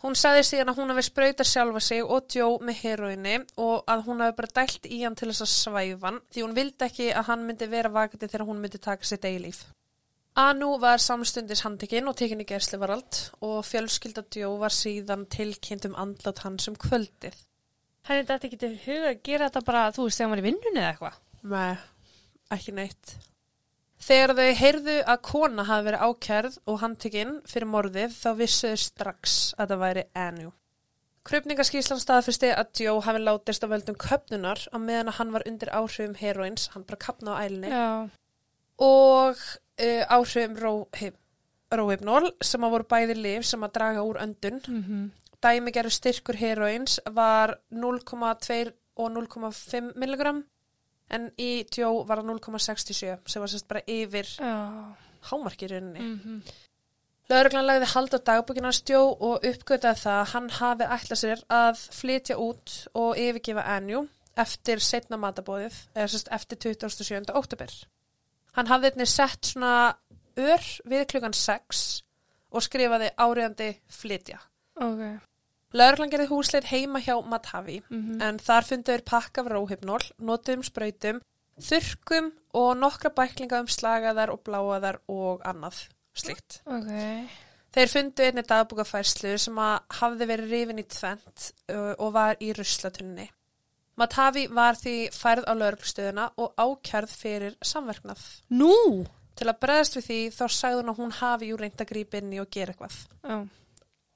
[0.05, 4.07] Hún sagði síðan að hún hafi sprauta sjálfa sig og Joe með heroinni og að
[4.07, 7.12] hún hafi bara dælt í hann til þess að svæfa hann því hún vildi ekki
[7.12, 9.65] að hann myndi vera vakandi þegar hún myndi taka sitt eilíf.
[10.39, 15.98] Anu var samstundis handtekinn og tekinn í gerslivarald og fjölskylda Joe var síðan tilkynnt um
[16.00, 17.36] andlat hans um kvöldið.
[18.08, 20.48] Henni þetta ekki til huga að gera þetta bara, þú veist, þegar maður er í
[20.50, 21.19] vinnunni eða eitthvað.
[21.54, 21.76] Nei,
[22.58, 23.13] ekki neitt.
[24.04, 29.38] Þegar þau heyrðu að kona hafi verið ákærð og handtekinn fyrir morðið þá vissuðu strax
[29.56, 30.50] að það væri Anu.
[31.24, 35.72] Krupningaskíslan staðfyrsti að Joe hafi látist af völdum köpnunar á meðan að hann var undir
[35.72, 38.10] áhrifum heroins, hann bara kapna á ælinni Já.
[38.84, 39.46] og
[39.81, 41.17] uh, áhrifum róhyp,
[41.73, 44.62] róhypnól sem að voru bæði lif sem að draga úr öndun.
[44.67, 45.12] Mm
[45.43, 50.43] Dæmigerðu styrkur heroins var 0,2 og 0,5 milligram
[51.12, 54.95] en í Joe var það 0,67 sem var sérst bara yfir Já.
[55.29, 55.99] hámarki í rauninni.
[55.99, 56.53] Mm -hmm.
[57.29, 61.83] Lauruglan lagði hald á dagbúkina Joe og uppgötaði það að hann hafi ætlað sér að
[61.99, 64.07] flytja út og yfirgefa Anju
[64.38, 67.31] eftir setna matabóðið, eða sérst eftir 27.
[67.33, 67.73] óttubur.
[68.54, 69.76] Hann hafði einnig sett svona
[70.38, 71.84] ör við klukkan 6
[72.54, 74.39] og skrifaði áriðandi flytja.
[74.82, 75.04] Ok.
[75.74, 81.22] Lauruglan gerði húsleit heima hjá Matavi Mm en þar fundur pakka af róhypnól, notuðum sprautum,
[81.58, 86.62] þurrkum og nokkra bæklinga um slagaðar og bláaðar og annað slíkt.
[86.66, 86.92] Ok.
[87.74, 91.52] Þeir fundu einni dagbúkafærslu sem hafði verið rifin í tvent
[91.98, 93.26] og var í ruslatunni.
[93.99, 98.23] Matavi var því færð á lauruglustöðuna og ákjærð fyrir samverknað.
[98.49, 99.06] Nú?
[99.38, 102.17] Til að breðast við því þá sagði hún að hún hafi jú reynd að grípa
[102.21, 102.97] inn í og gera eitthvað.
[103.23, 103.38] Já.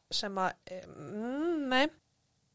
[0.10, 1.88] sem að, mm, nei.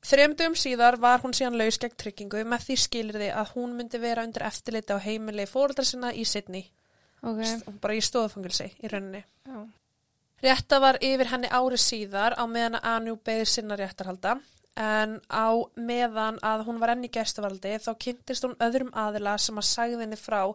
[0.03, 4.25] Þremdum síðar var hún síðan laus gegn tryggingu með því skilirði að hún myndi vera
[4.25, 6.65] undir eftirliti á heimili fóreldra sinna í Sydney,
[7.23, 7.39] Ok.
[7.45, 9.21] St- bara í stóðfangilsi í rauninni.
[9.47, 9.61] Já.
[10.43, 14.41] Rétta var yfir henni ári síðar á meðan að Anu beði sinna réttarhalda
[14.81, 19.59] en á meðan að hún var enn í gæstavaldi þá kynntist hún öðrum aðila sem
[19.61, 20.55] að sagði henni frá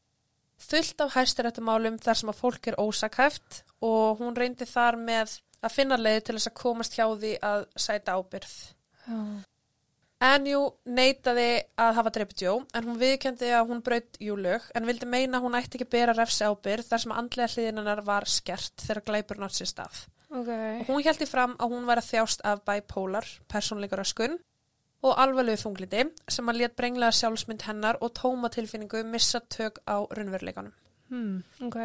[0.57, 5.75] fullt af hæstirættumálum þar sem að fólk er ósakhæft og hún reyndi þar með að
[5.75, 8.57] finna leiði til þess að komast hjá því að sæta ábyrð.
[9.05, 9.21] Já.
[10.17, 10.61] Anju
[10.97, 15.37] neitaði að hafa dreipið Jó en hún viðkendi að hún braut júlög en vildi meina
[15.37, 19.03] að hún ætti ekki að bera refsi ábyrð þar sem andlega hliðinnar var skert þegar
[19.11, 19.99] glæpur nátt sér stað.
[20.33, 20.49] Ok.
[20.49, 24.37] Og hún held í fram að hún væri að þjást af bipolar, persónleika röskun
[25.05, 30.03] og alvarlegu þunglindi sem að lét brenglega sjálfsmynd hennar og tóma tilfinningu missa tök á
[30.03, 30.73] raunveruleikanum.
[31.09, 31.43] Hmm.
[31.63, 31.77] Ok.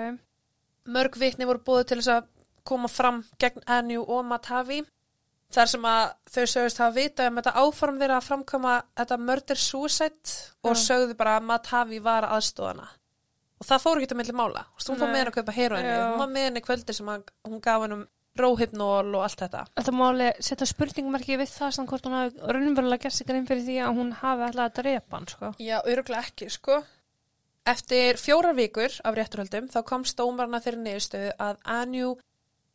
[0.91, 2.31] Mörg vitni voru búið til þess að
[2.67, 4.81] koma fram gegn Anju og Matavi
[5.53, 6.03] þar sem að
[6.33, 10.83] þau sögust hafa vita um þetta áform þeirra að framkoma þetta murder suicide og Já.
[10.87, 12.89] sögðu bara að Matavi var aðstóðana.
[13.61, 14.65] Og það fór ekki til milli mála.
[14.73, 15.93] Þú veist, hún fór með henni að kaupa heroinni.
[15.93, 16.07] Já.
[16.09, 18.07] Hún var með henni kvöldi sem að, hún gaf hennum
[18.39, 19.67] róhypnól og allt þetta.
[19.77, 23.65] Þetta máli setja spurningmarki við það samt hvort hún hafi raunverulega gert sig grein fyrir
[23.67, 25.53] því að hún hafi alltaf að drepa hann, sko.
[25.61, 26.81] Já, öruglega ekki, sko.
[27.73, 32.15] Eftir fjórar vikur af rétturhöldum þá kom stómarna þeirri niðurstöðu að Anju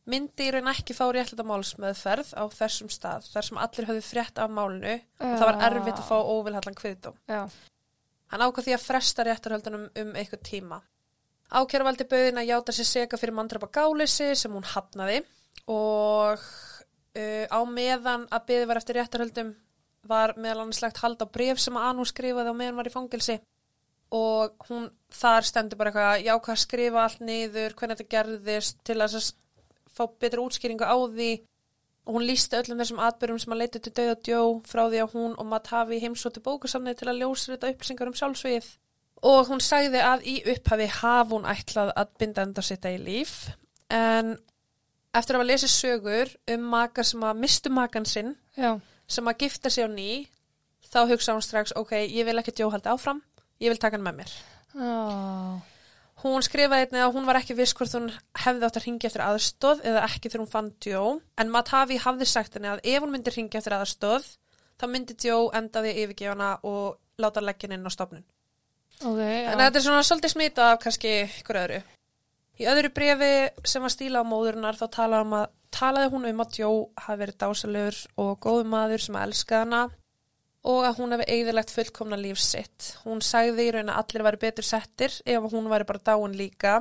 [0.08, 4.40] myndi í raun ekki fá réttlega málsmeðferð á þessum stað þar sem allir höfðu frétt
[4.40, 7.18] af málinu og það var erfitt að fá óvilhallan kviðdóm.
[7.28, 7.42] Já.
[8.32, 10.80] Hann ákvað því að fresta rétturhöldunum um eitthvað tíma.
[11.48, 15.22] Ákjæruvaldi bauðin að játa sér seka fyrir mandrapa gáleysi sem hún hafnaði
[15.66, 16.44] og
[17.18, 19.54] uh, á meðan að byði var eftir rétturhöldum
[20.08, 22.94] var meðal annars lagt hald á bref sem að Anu skrifaði á meðan var í
[22.94, 23.40] fangilsi
[24.16, 28.80] og hún þar stendur bara eitthvað já hvað skrifa allt niður, hvernig þetta gerðist?
[28.88, 29.18] Til að
[29.92, 31.32] fá betra útskýringu á því.
[32.08, 35.16] Og hún lísti öllum þessum atbyrjum sem að leita til döða djó frá því að
[35.18, 38.70] hún og Matavi heimsóttu bókasamnið til að ljósa þetta upplýsingar um sjálfsvið.
[39.28, 43.34] Og hún sagði að í upphafi haf hún ætlað að binda enda sitt í líf
[43.92, 44.38] en
[45.16, 48.80] eftir að hafa lesið sögur um maka sem að mistu makan sinn Já.
[49.08, 50.28] sem að gifta sig á ný
[50.88, 53.24] þá hugsa hún strax, ok, ég vil ekki djó haldi áfram
[53.60, 54.38] ég vil taka hann með mér
[54.78, 55.66] Já.
[56.24, 58.08] Hún skrifaði einnig að hún var ekki viss hvort hún
[58.42, 61.02] hefði átt að ringja eftir aðstóð eða ekki þegar hún fann Djó.
[61.38, 64.26] En Matavi hafði sagt henni að ef hún myndi ringja eftir aðstóð,
[64.82, 68.26] þá myndi Djó endaði yfirgefa hana og láta henni inn á stofnun.
[69.04, 69.52] Ok, já.
[69.52, 71.80] En þetta er svona svolítið smita af kannski ykkur öðru.
[72.58, 73.32] Í öðru brefi
[73.70, 76.72] sem var stíla á móðurinnar þá talaði, um að, talaði hún um að Djó
[77.04, 79.82] hafi verið dásalegur og góðu maður sem að elska hana
[80.68, 82.92] og að hún hefði eigðilegt fullkomna líf sitt.
[83.06, 86.80] Hún sagði í raun að allir væri betur settir ef hún væri bara dáin líka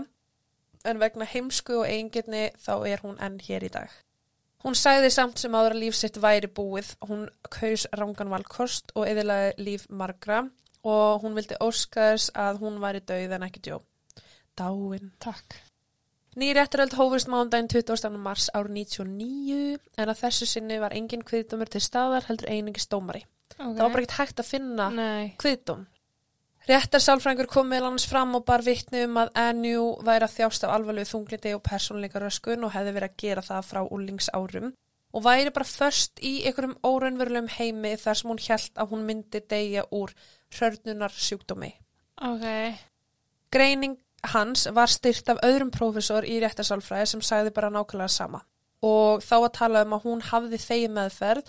[0.87, 3.93] en vegna heimsku og eigingirni þá er hún enn hér í dag.
[4.65, 6.95] Hún sagði samt sem áður að líf sitt væri búið.
[7.07, 10.47] Hún kaus rangan valkost og eðilaði líf margra
[10.87, 13.81] og hún vildi óska þess að hún væri dauð en ekki djó.
[14.57, 15.13] Dáin.
[15.21, 15.66] Takk.
[16.37, 18.11] Ný réttaröld hófust mándaginn 20.
[18.21, 23.23] mars árið 99 en að þessu sinni var engin kviðdómur til staðar heldur einingis dómari.
[23.57, 23.73] Okay.
[23.73, 25.31] Það var bara ekkert hægt að finna Nei.
[25.41, 25.87] kviðdóm.
[26.69, 30.67] Réttar sálfrængur kom meðal annars fram og bar vittni um að Anju væri að þjást
[30.67, 34.73] af alvarlegu þunglindi og persónleika röskun og hefði verið að gera það frá úlingsárum
[35.17, 39.41] og væri bara först í einhverjum óraunverulegum heimi þar sem hún hjælt að hún myndi
[39.41, 40.13] deyja úr
[40.59, 41.71] hrörnunar sjúkdómi.
[42.21, 42.45] Ok.
[43.55, 43.97] Greining
[44.35, 48.41] hans var styrt af öðrum prófessor í réttarsálfræði sem sagði bara nákvæmlega sama
[48.83, 51.47] og þá að tala um að hún hafði þegi meðferð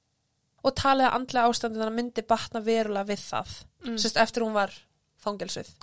[0.64, 3.48] og talaði að andlega ástandina myndi batna verulega við það,
[3.86, 3.98] Mm.
[4.02, 4.72] sérst eftir hún var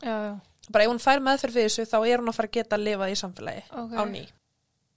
[0.02, 0.40] já.
[0.70, 2.84] Bara ef hún fær meðferð við þessu þá er hún að fara að geta að
[2.84, 3.92] lifa í samfélagi Ok.
[3.94, 4.28] á ný.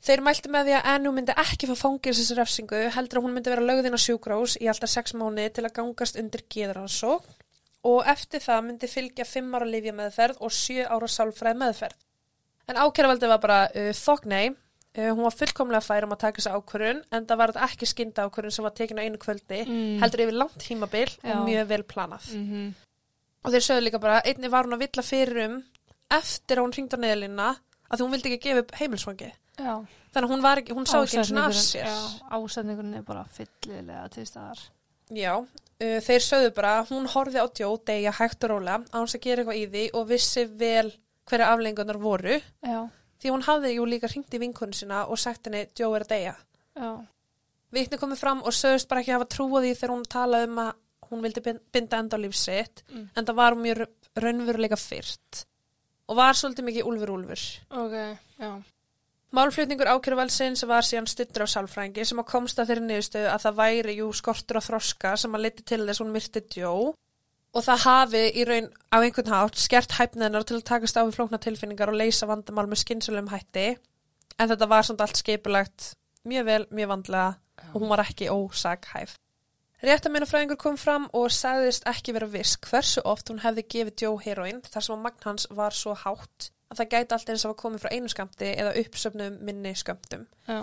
[0.01, 3.61] Þeir mælti með því að Anu myndi ekki fá fangelsisrefsingu heldur að hún myndi vera
[3.61, 7.23] lögðin á sjúkrós í alltaf sex mánu til að gangast undir geðransók
[7.87, 11.99] og eftir það myndi fylgja fimm ára lifja meðferð og sjö ára sálfræð meðferð.
[12.67, 16.41] En ákæravaldi var bara uh, þokk nei, uh, hún var fullkomlega fær um að taka
[16.41, 20.01] þessa ákvörun en það var ekki skynda ákvörun sem var tekin á einu kvöldi Mm.
[20.03, 21.31] heldur yfir langt tímabil Já.
[21.37, 22.27] og mjög vel planað.
[22.35, 22.67] Mm
[23.45, 25.53] Og þeir sögðu líka bara, einni var hún að villa fyrir um
[26.11, 27.45] eftir að hún hringd á neðalina
[27.87, 29.29] að hún vildi ekki gefa upp heimilsfangi.
[29.55, 29.73] Já.
[30.11, 31.87] Þannig að hún, var ekki, hún sá ekki eins og af sér.
[32.35, 34.59] Ásetningurinn er bara fyllilega til staðar.
[35.15, 35.31] Já,
[35.81, 39.21] uh, þeir sögðu bara, hún horfði á Joe degja hægt og rólega á hans að
[39.27, 40.91] gera eitthvað í því og vissi vel
[41.27, 42.79] hverja aflengunar voru Já,
[43.21, 46.11] því hún hafði jú líka hringt í vinkunni sína og sagt henni Joe er að
[46.15, 46.35] deyja.
[46.77, 46.91] já.
[47.71, 50.73] Vikni komið fram og sögðust bara ekki hafa trúið því þegar hún talaði um að
[51.09, 53.09] hún vildi bin- binda enda á líf sitt Mm.
[53.15, 55.45] en það var mjög raunveruleika fyrt
[56.07, 57.41] og var svolítið mikið úlfur úlfur.
[57.69, 57.95] Ok,
[58.39, 58.51] já.
[59.35, 63.57] Málflutningur ákjöruvelsins var síðan stuttur á sálfrængi sem að komst að þeirri niðurstöðu að það
[63.57, 66.71] væri jú skortur á þroska sem að liti til þess hún myrti djó
[67.57, 71.19] og það hafi í raun á einhvern hátt skert hæfniðnar til að takast á við
[71.19, 73.67] flókna tilfinningar og leysa vandamál með skynsölum hætti
[74.37, 75.91] en þetta var samt allt skipulagt
[76.23, 77.29] mjög vel, mjög vandlega
[77.73, 79.17] og hún var ekki ósaghæf.
[79.83, 84.63] Réttamennafræðingur kom fram og sagðist ekki vera viss hversu oft hún hefði gefið djó heroin
[84.63, 87.83] þar sem að magn hans var svo hátt að það gæti alltaf eins að komið
[87.85, 90.27] frá einu skamti eða uppsöfnum minni skamtum.
[90.47, 90.59] Já.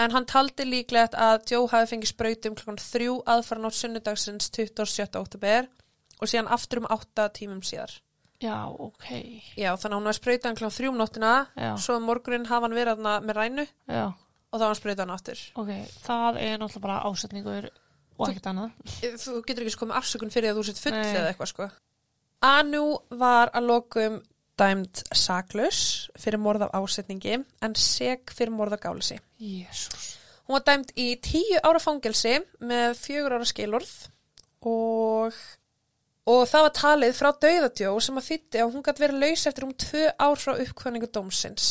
[0.00, 5.18] En hann taldi líklegt að Joe hafi fengið sprautum klokkan þrjú aðfara nátt sunnudagsins 27.
[5.18, 5.66] oktober
[6.20, 7.92] og síðan aftur um 8 tímum síðar.
[8.40, 9.04] Já, ok.
[9.58, 11.74] Já, þannig að hún var sprautað klokkan þrjú um nóttina, Já.
[11.76, 15.14] svo um morgunin hafa hann verið með rænu Já, og þá var hann sprautað hann
[15.18, 15.42] aftur.
[15.60, 15.72] ok.
[16.06, 17.68] Það er náttúrulega bara ásetningur
[18.20, 18.70] og ekkert annað.
[19.20, 21.68] Þú getur ekki sko með afsökun fyrir að þú sett full eða eitthvað sko.
[22.40, 22.84] Anu
[23.20, 24.20] var að lokum
[24.60, 25.80] dæmd saklaus
[26.20, 29.16] fyrir morð af ásetningi en seg fyrir morð af gálisi.
[29.40, 30.10] Jésús.
[30.46, 33.92] Hún var dæmd í tíu ára fangelsi með fjögur ára skilorð
[34.68, 35.36] og,
[36.28, 39.66] og það var talið frá dauðadjó sem að þýtti að hún gæti verið laus eftir
[39.68, 41.68] um tvö ár frá uppkvæningu dómsins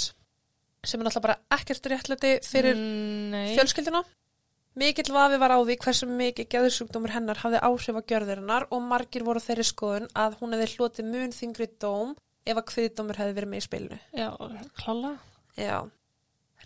[0.88, 3.56] sem er náttúrulega bara ekkert réttlæti fyrir Mm, Nei.
[3.58, 4.00] fjölskylduna.
[4.80, 9.26] Mikill vafi var á því hversu mikið geðursjúkdómur hennar hafði áhrif á gjörðurinnar og margir
[9.28, 12.14] voru þeirri skoðun að hún hefði hlotið mun þingri dóm
[12.46, 14.00] ef að kviðdómur hefði verið með í spilinu.
[14.16, 14.30] Já,
[14.80, 15.16] klála.
[15.60, 15.78] Já.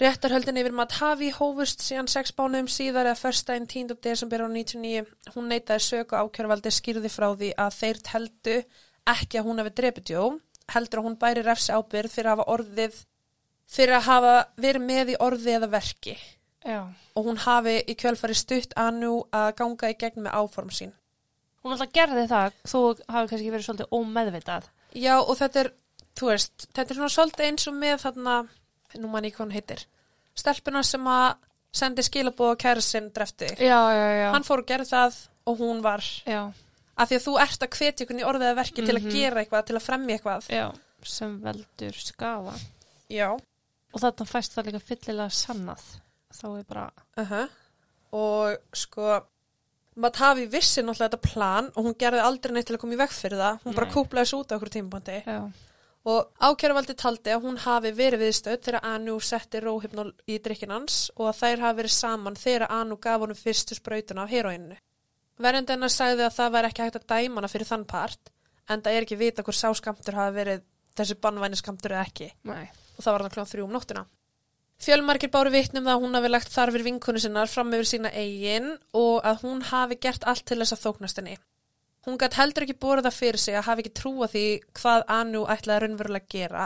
[0.01, 3.91] Réttarhöldin yfir Matavi hófust síðan sex bánuðum síðar eða förstæðin 10.
[4.01, 5.03] desember á 99.
[5.35, 8.55] Hún neitaði sög og ákjörvaldi skýrði frá því að þeir teldu
[9.13, 10.23] ekki að hún hefði drepið Jó,
[10.73, 12.97] heldur að hún bæri refsi ábyrð fyrir að hafa orðið,
[13.69, 14.33] fyrir að hafa
[14.65, 16.17] verið með í orði eða verki
[16.63, 16.79] Já.
[17.13, 20.93] og hún hafi í kjölfari stutt að nú að ganga í gegn með áform sín.
[21.63, 22.79] Hún alltaf gerði það, þú
[23.13, 24.65] hafi kannski verið svolítið ómeðvitað.
[24.95, 25.69] Já og þetta er,
[26.19, 28.35] þú veist, þetta er svona svolítið eins og með þarna,
[29.01, 29.85] nú mann ég hvað hann heitir,
[30.37, 31.35] stelpuna sem að
[31.73, 33.47] sendi skilabóð á kæra sinn drefti.
[33.57, 34.27] Já, já, já.
[34.35, 35.17] Hann fór og gerði það
[35.49, 36.43] og hún var, Já,
[36.97, 39.11] af því að þú ert að hvetja ykkur í orðið eða verki til að Mhm.
[39.11, 40.47] gera eitthvað, til að fremja eitthvað.
[40.49, 40.73] já.
[41.03, 42.53] Sem veldur skafa.
[43.09, 43.31] Já.
[43.93, 45.81] Og þarna fæst það líka fyllilega sannað.
[46.33, 47.47] Þá er bara, Uh
[48.13, 49.23] Og sko,
[49.95, 53.13] Matavi vissi náttúrulega þetta plan og hún gerði aldrei neitt til að koma í veg
[53.13, 53.59] fyrir það.
[53.65, 53.93] Hún bara Nei.
[53.93, 55.19] kúplaði þessu út á okkur tímpandi.
[55.25, 55.51] já.
[56.03, 61.11] Og ákjæruvaldi taldi að hún hafi verið viðstöð þegar Anu setti róhypnól í drikkin hans
[61.15, 64.75] og að þær hafi verið saman þegar Anu gaf honum fyrstu sprautuna af heroinnu.
[65.39, 68.33] Verjandi hennar sagði að það væri ekki hægt að dæma hana fyrir þann part,
[68.67, 70.65] en það er ekki vita hvort sáskamtur hafi verið
[70.97, 72.29] þessi bannvæni skamtur eða ekki.
[72.51, 72.67] Nei.
[72.97, 74.05] Og það var kljóðan þrjú um nóttina.
[74.83, 78.65] Fjölmarkir báru vitnum það að hún hafi lagt þarfir vinkonu sinnar fram yfir sína eigin
[78.99, 81.35] og að hún hafi gert allt til þess að þóknast henni.
[82.03, 84.43] Hún gætt heldur ekki borða það fyrir sig að hafa ekki trúa því
[84.79, 86.65] hvað Anu ætlaði raunverulega að gera.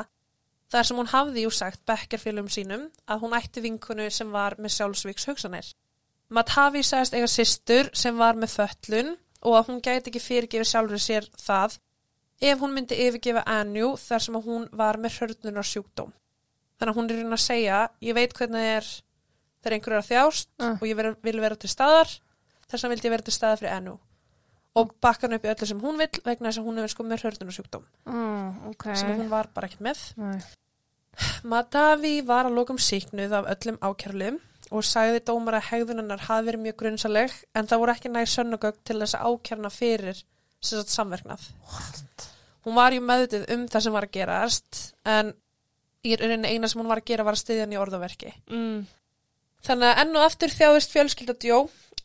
[0.73, 4.73] Þar sem hún hafði jú sagt bekkerfélum sínum að hún ætti vinkunu sem var með
[4.79, 5.69] sjálfsvíks hugsanir.
[6.33, 9.13] Matavi sagðist eiga systur sem var með föllun
[9.45, 11.77] og að hún gæti ekki fyrirgefi sjálfur sér það
[12.41, 16.09] ef hún myndi yfirgefa Anu þar sem hún var með hörnunar sjúkdóm.
[16.77, 18.89] Þannig að hún er reyna að segja, ég veit hvernig það er
[19.63, 20.75] þegar einhver er að þjást Ah.
[20.77, 22.11] og ég vil vera til staðar,
[22.69, 23.95] þess að vildi ég vera til staðar fyrir Anu.
[24.77, 27.03] Og bakka hann upp í öllu sem hún vil vegna þess að hún er sko
[27.03, 28.85] með hörnunar sjúkdóm mm, ok.
[28.95, 30.03] sem hún var bara ekkert með.
[30.21, 30.41] Nei.
[31.49, 34.37] Madavi var að lokum síknuð af öllum ákjærlum
[34.75, 38.77] og sagði dómar að hegðunennar hafi verið mjög grunnsaleg en það voru ekki næg sönnugögg
[38.85, 40.19] til þess að ákjærna fyrir
[40.61, 41.47] sem sagt samverknað.
[42.67, 45.33] Hún var ju meðutið um það sem var að gerast en
[46.05, 48.33] í rauninni eina sem hún var að gera var að styðja hann í orðaverki.
[48.51, 48.85] Mm,
[49.65, 51.57] Þannig að enn og aftur þjáðist fjölskylda Djó.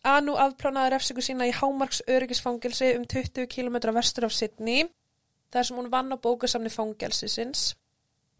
[0.02, 4.88] Anu afplánaði refsingu sína í Hámarks öryggisfangelsi um 20 km vestur af Sydney,
[5.54, 7.76] þar sem hún vann á bókasamni fangelsisins.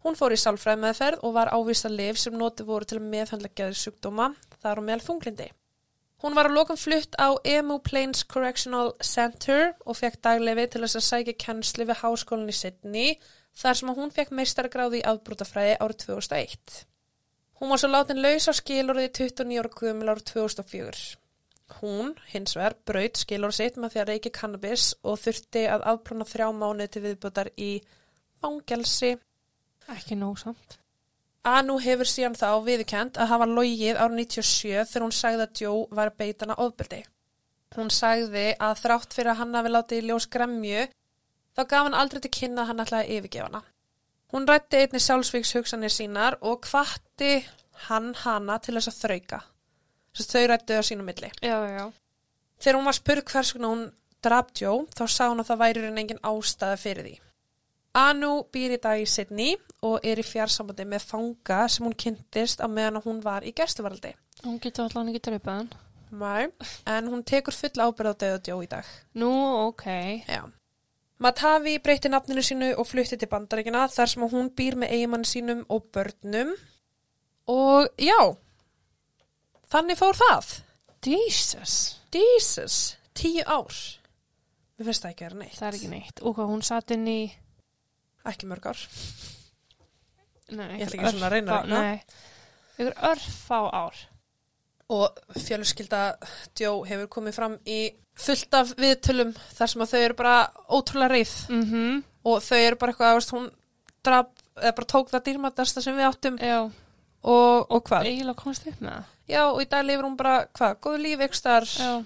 [0.03, 3.07] Hún fór í sálfræði meðferð og var ávist að liv sem notið voru til að
[3.13, 5.47] meðhandla geðsjúkdóma, þar og meðal þunglindi.
[6.23, 10.99] Hún var að lokum flutt á Emu Plains Correctional Center og fekk daglefi til þess
[10.99, 13.15] að sækja kennsli við háskólan í Sydney,
[13.57, 16.77] þar sem hún fekk meistargráði í afbrútafræði árið 2001.
[17.59, 21.03] Hún var svo látin laus á skilorði 29 ára guðumil árið 2004.
[21.79, 26.27] Hún, hins vegar, braut skilorð sitt með því að reykja cannabis og þurfti að afplána
[26.27, 27.71] þrjá mánuði til viðbútar í
[28.43, 29.13] fangelsi.
[29.93, 30.77] ekki nóg samt.
[31.43, 35.87] Anu hefur síðan þá viðkend að hafa logið árið 97 þegar hún sagði að Joe
[35.91, 37.01] var beitana ofbeldi.
[37.75, 40.85] Hún sagði að þrátt fyrir að hann hafi látið í ljós gremju,
[41.53, 43.63] þá gaf hann aldrei til kynna að hann ætlaði að yfirgefa hana.
[44.33, 47.33] Hún rætti einni sjálfsvíks hugsanir sínar og hvatti
[47.87, 49.41] hann hana til þess að þrauka.
[50.13, 51.29] Þess að þau rættu á sínum milli.
[51.41, 51.85] Já, já.
[52.61, 53.91] Þegar hún var spurð hvers vegna hún
[54.55, 57.15] Joe, þá sá hún að það væri en engin ástæða fyrir því.
[57.93, 62.63] Anu býr í dag í Sydney og er í fjarsambandi með fanga sem hún kynntist
[62.63, 64.13] á meðan hún var í gæstuvaraldi.
[64.45, 65.69] Hún getur allan ekki dreipað hann.
[66.13, 66.49] Mæ,
[66.87, 68.87] en hún tekur full ábyrð á Joe í dag.
[69.19, 69.29] Nú,
[69.67, 69.85] ok.
[70.23, 70.47] Já.
[71.21, 75.61] Matavi breytti nafninu sínu og flutti til bandaríkina þar sem hún býr með eigimann sínum
[75.71, 76.53] og börnum.
[77.53, 78.17] Og já,
[79.71, 80.53] þannig fór það.
[81.05, 81.75] Jesus.
[82.13, 83.73] Jesus, tíu ár.
[84.77, 85.57] Mér finnst það ekki að vera neitt.
[85.59, 86.21] Það er ekki neitt.
[86.23, 87.19] Og hvað hún satt inn í...
[88.31, 88.79] Ekki mörg ár.
[90.53, 91.81] Nei, Ég ætla ekki svona að reyna að örfá- reikna.
[91.83, 93.99] Nei, ykkur örfá ár.
[94.93, 96.01] Og fjölskylda
[96.59, 97.79] Joe hefur komið fram í
[98.13, 100.35] fullt af viðtölum þar sem að þau eru bara
[100.69, 103.49] ótrúlega reið Mm og þau eru bara eitthvað, veist, hún
[104.05, 106.59] draf, eða bara tók það dýrmættasta sem við áttum Já,
[107.23, 108.07] og, og hvað?
[108.07, 109.09] eiginlega komast upp með það.
[109.27, 112.03] Já, og í dag lifir hún bara, hvað, góðu líf Já.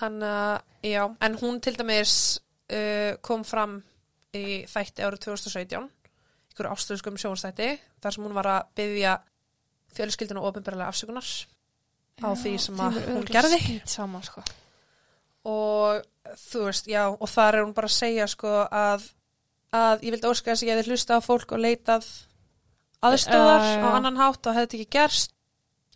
[0.00, 2.40] hann, uh, já, en hún til dæmis
[2.72, 3.82] uh, kom fram
[4.34, 5.88] í þætti árið 2017
[6.50, 9.16] ykkur ástöðskum sjónstætti þar sem hún var að byggja
[9.94, 11.26] fjölskyldinu ofinberlega afsökunar
[12.22, 14.42] á því sem að hún gerði Saman, sko.
[15.48, 16.02] Og
[16.36, 19.06] þú veist, já, og þar er hún bara að segja sko að,
[19.72, 22.08] að ég vildi óska þess að ég hefði hlusta á fólk og leitað
[23.00, 25.36] aðstöðar Já, já, á annan hátt og hefði þetta ekki gerst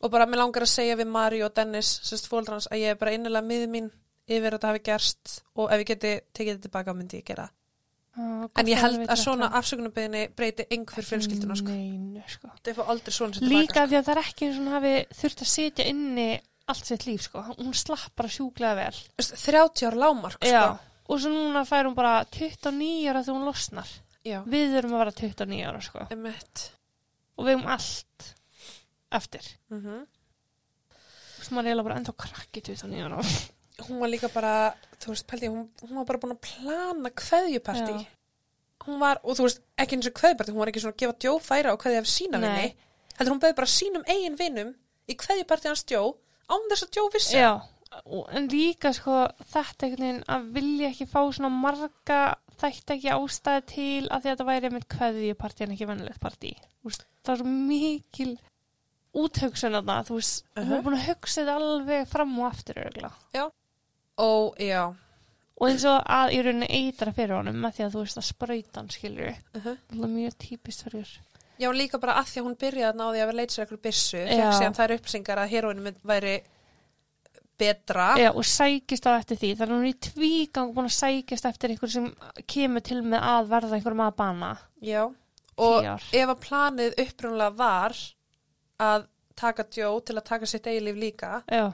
[0.04, 3.00] og bara mér langar að segja við Mari og Dennis, sérst fóldrans, að ég er
[3.00, 3.90] bara innilega miður mín
[4.24, 7.46] yfir að þetta hafi gerst og ef ég geti tekið þetta tilbaka myndi ég gera.
[8.14, 11.72] Uh, En ég held að svona afsökunarbyðinni breyti einhver fjölskylduna sko.
[11.74, 12.52] Neinu, sko.
[13.42, 13.86] Líka tilbaka.
[13.90, 14.50] því að það er ekki
[15.20, 16.28] þurft að sitja inni
[16.70, 17.42] allt sitt líf, sko.
[17.58, 18.98] Hún slapp bara sjúklega vel.
[19.18, 19.40] Sko.
[19.42, 20.50] 30 ára lámark sko.
[20.50, 20.78] Já.
[21.04, 23.90] Og svo núna fær hún bara 29 ára þegar hún losnar.
[24.24, 24.38] Já.
[24.48, 26.06] Við erum að vera 29 ára, sko.
[26.14, 26.64] Emmett.
[27.36, 28.30] Og við erum allt
[29.12, 29.50] eftir.
[29.70, 30.06] Mm -hmm.
[31.44, 33.20] Svo maður er eiginlega bara ennþá krakki 29 ára.
[33.84, 37.92] Hún var líka bara, þú veist, pældi, hún, hún var bara búin að plana kveðjuparti.
[37.92, 38.06] Já.
[38.86, 41.16] Hún var, og þú veist, ekki eins og kveðjuparti, hún var ekki svona að gefa
[41.18, 42.48] djó færa og kveðja af sína Nei.
[42.48, 42.76] vinni.
[43.18, 44.74] Heldur hún beði bara sínum eigin vinnum
[45.08, 46.16] í kveðjuparti hans djó,
[46.54, 47.36] án þess að djó vissi.
[47.40, 47.52] Já.
[48.06, 52.22] Og- En líka, sko, þetta einhvern veginn að vilja ekki fá svona marga
[52.58, 56.54] þætti ekki ástæði til að að þetta væri með kveðjuparti en ekki vennilegt partí.
[57.24, 58.32] Það er svo mikil
[59.14, 60.76] úthugsun að það, þú veist, hún Uh-huh.
[60.78, 63.50] er búin að hugsa þetta alveg fram og aftur örgulega.
[64.18, 64.94] Ó, já.
[65.60, 68.26] Og eins og að í rauninni eitra fyrir honum með því að þú veist að
[68.26, 69.36] sprautan skilur.
[69.54, 69.76] Uh -huh.
[69.90, 71.08] Það er mjög típist fyrir.
[71.60, 74.18] Já, líka bara að því að hún byrjaði að náði að vera leitsir ekkur byssu,
[74.18, 74.34] Já.
[74.34, 76.34] fekk síðan þær upplýsingar að heroinum væri
[77.58, 78.08] betra.
[78.18, 79.52] Já, og sækist á eftir því.
[79.58, 82.08] Þannig að hún er í tvígang búin að sækist eftir einhver sem
[82.50, 84.50] kemur til með að verða einhver maður bana.
[84.82, 85.04] Já.
[85.54, 87.94] Og ef að planið upprunlega var
[88.82, 89.06] að
[89.38, 91.68] taka djó til að taka sitt eigilíf líka, Já,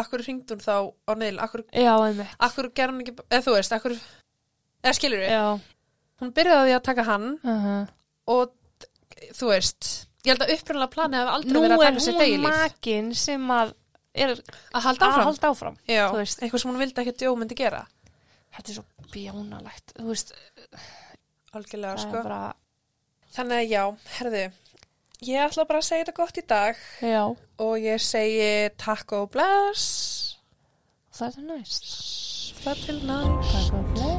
[0.00, 3.94] akkur ringd hún þá á neil, akkur, akkur gerði hún ekki, eða þú veist, akkur,
[4.84, 5.44] eða skilur við, Já.
[6.22, 7.84] hún byrjaði að taka hann Uh
[8.24, 8.54] og
[9.38, 9.88] þú veist,
[10.24, 12.58] ég held að upprænlega planið hef aldrei Nú verið að er taka sér hún degilíf.
[12.58, 13.74] makin sem að
[14.14, 14.30] er
[14.74, 15.24] Að halda að áfram.
[15.28, 15.76] halda áfram.
[15.90, 16.38] Já, þú veist.
[16.42, 17.86] eitthvað sem hún vildi ekki að Joe myndi gera.
[18.54, 18.84] Þetta er svo
[19.14, 19.94] bjónalegt.
[19.98, 20.34] Þú veist,
[21.54, 22.16] Algjörlega, það sko.
[22.18, 22.54] er bara,
[23.34, 23.82] Þannig að já,
[24.18, 24.42] herðu,
[25.26, 27.22] ég ætla bara að segja þetta gott í dag já,
[27.58, 30.36] og ég segi takk og bless.
[31.18, 31.90] það er næst.
[32.62, 33.50] Það til næst.
[33.50, 34.13] Takk og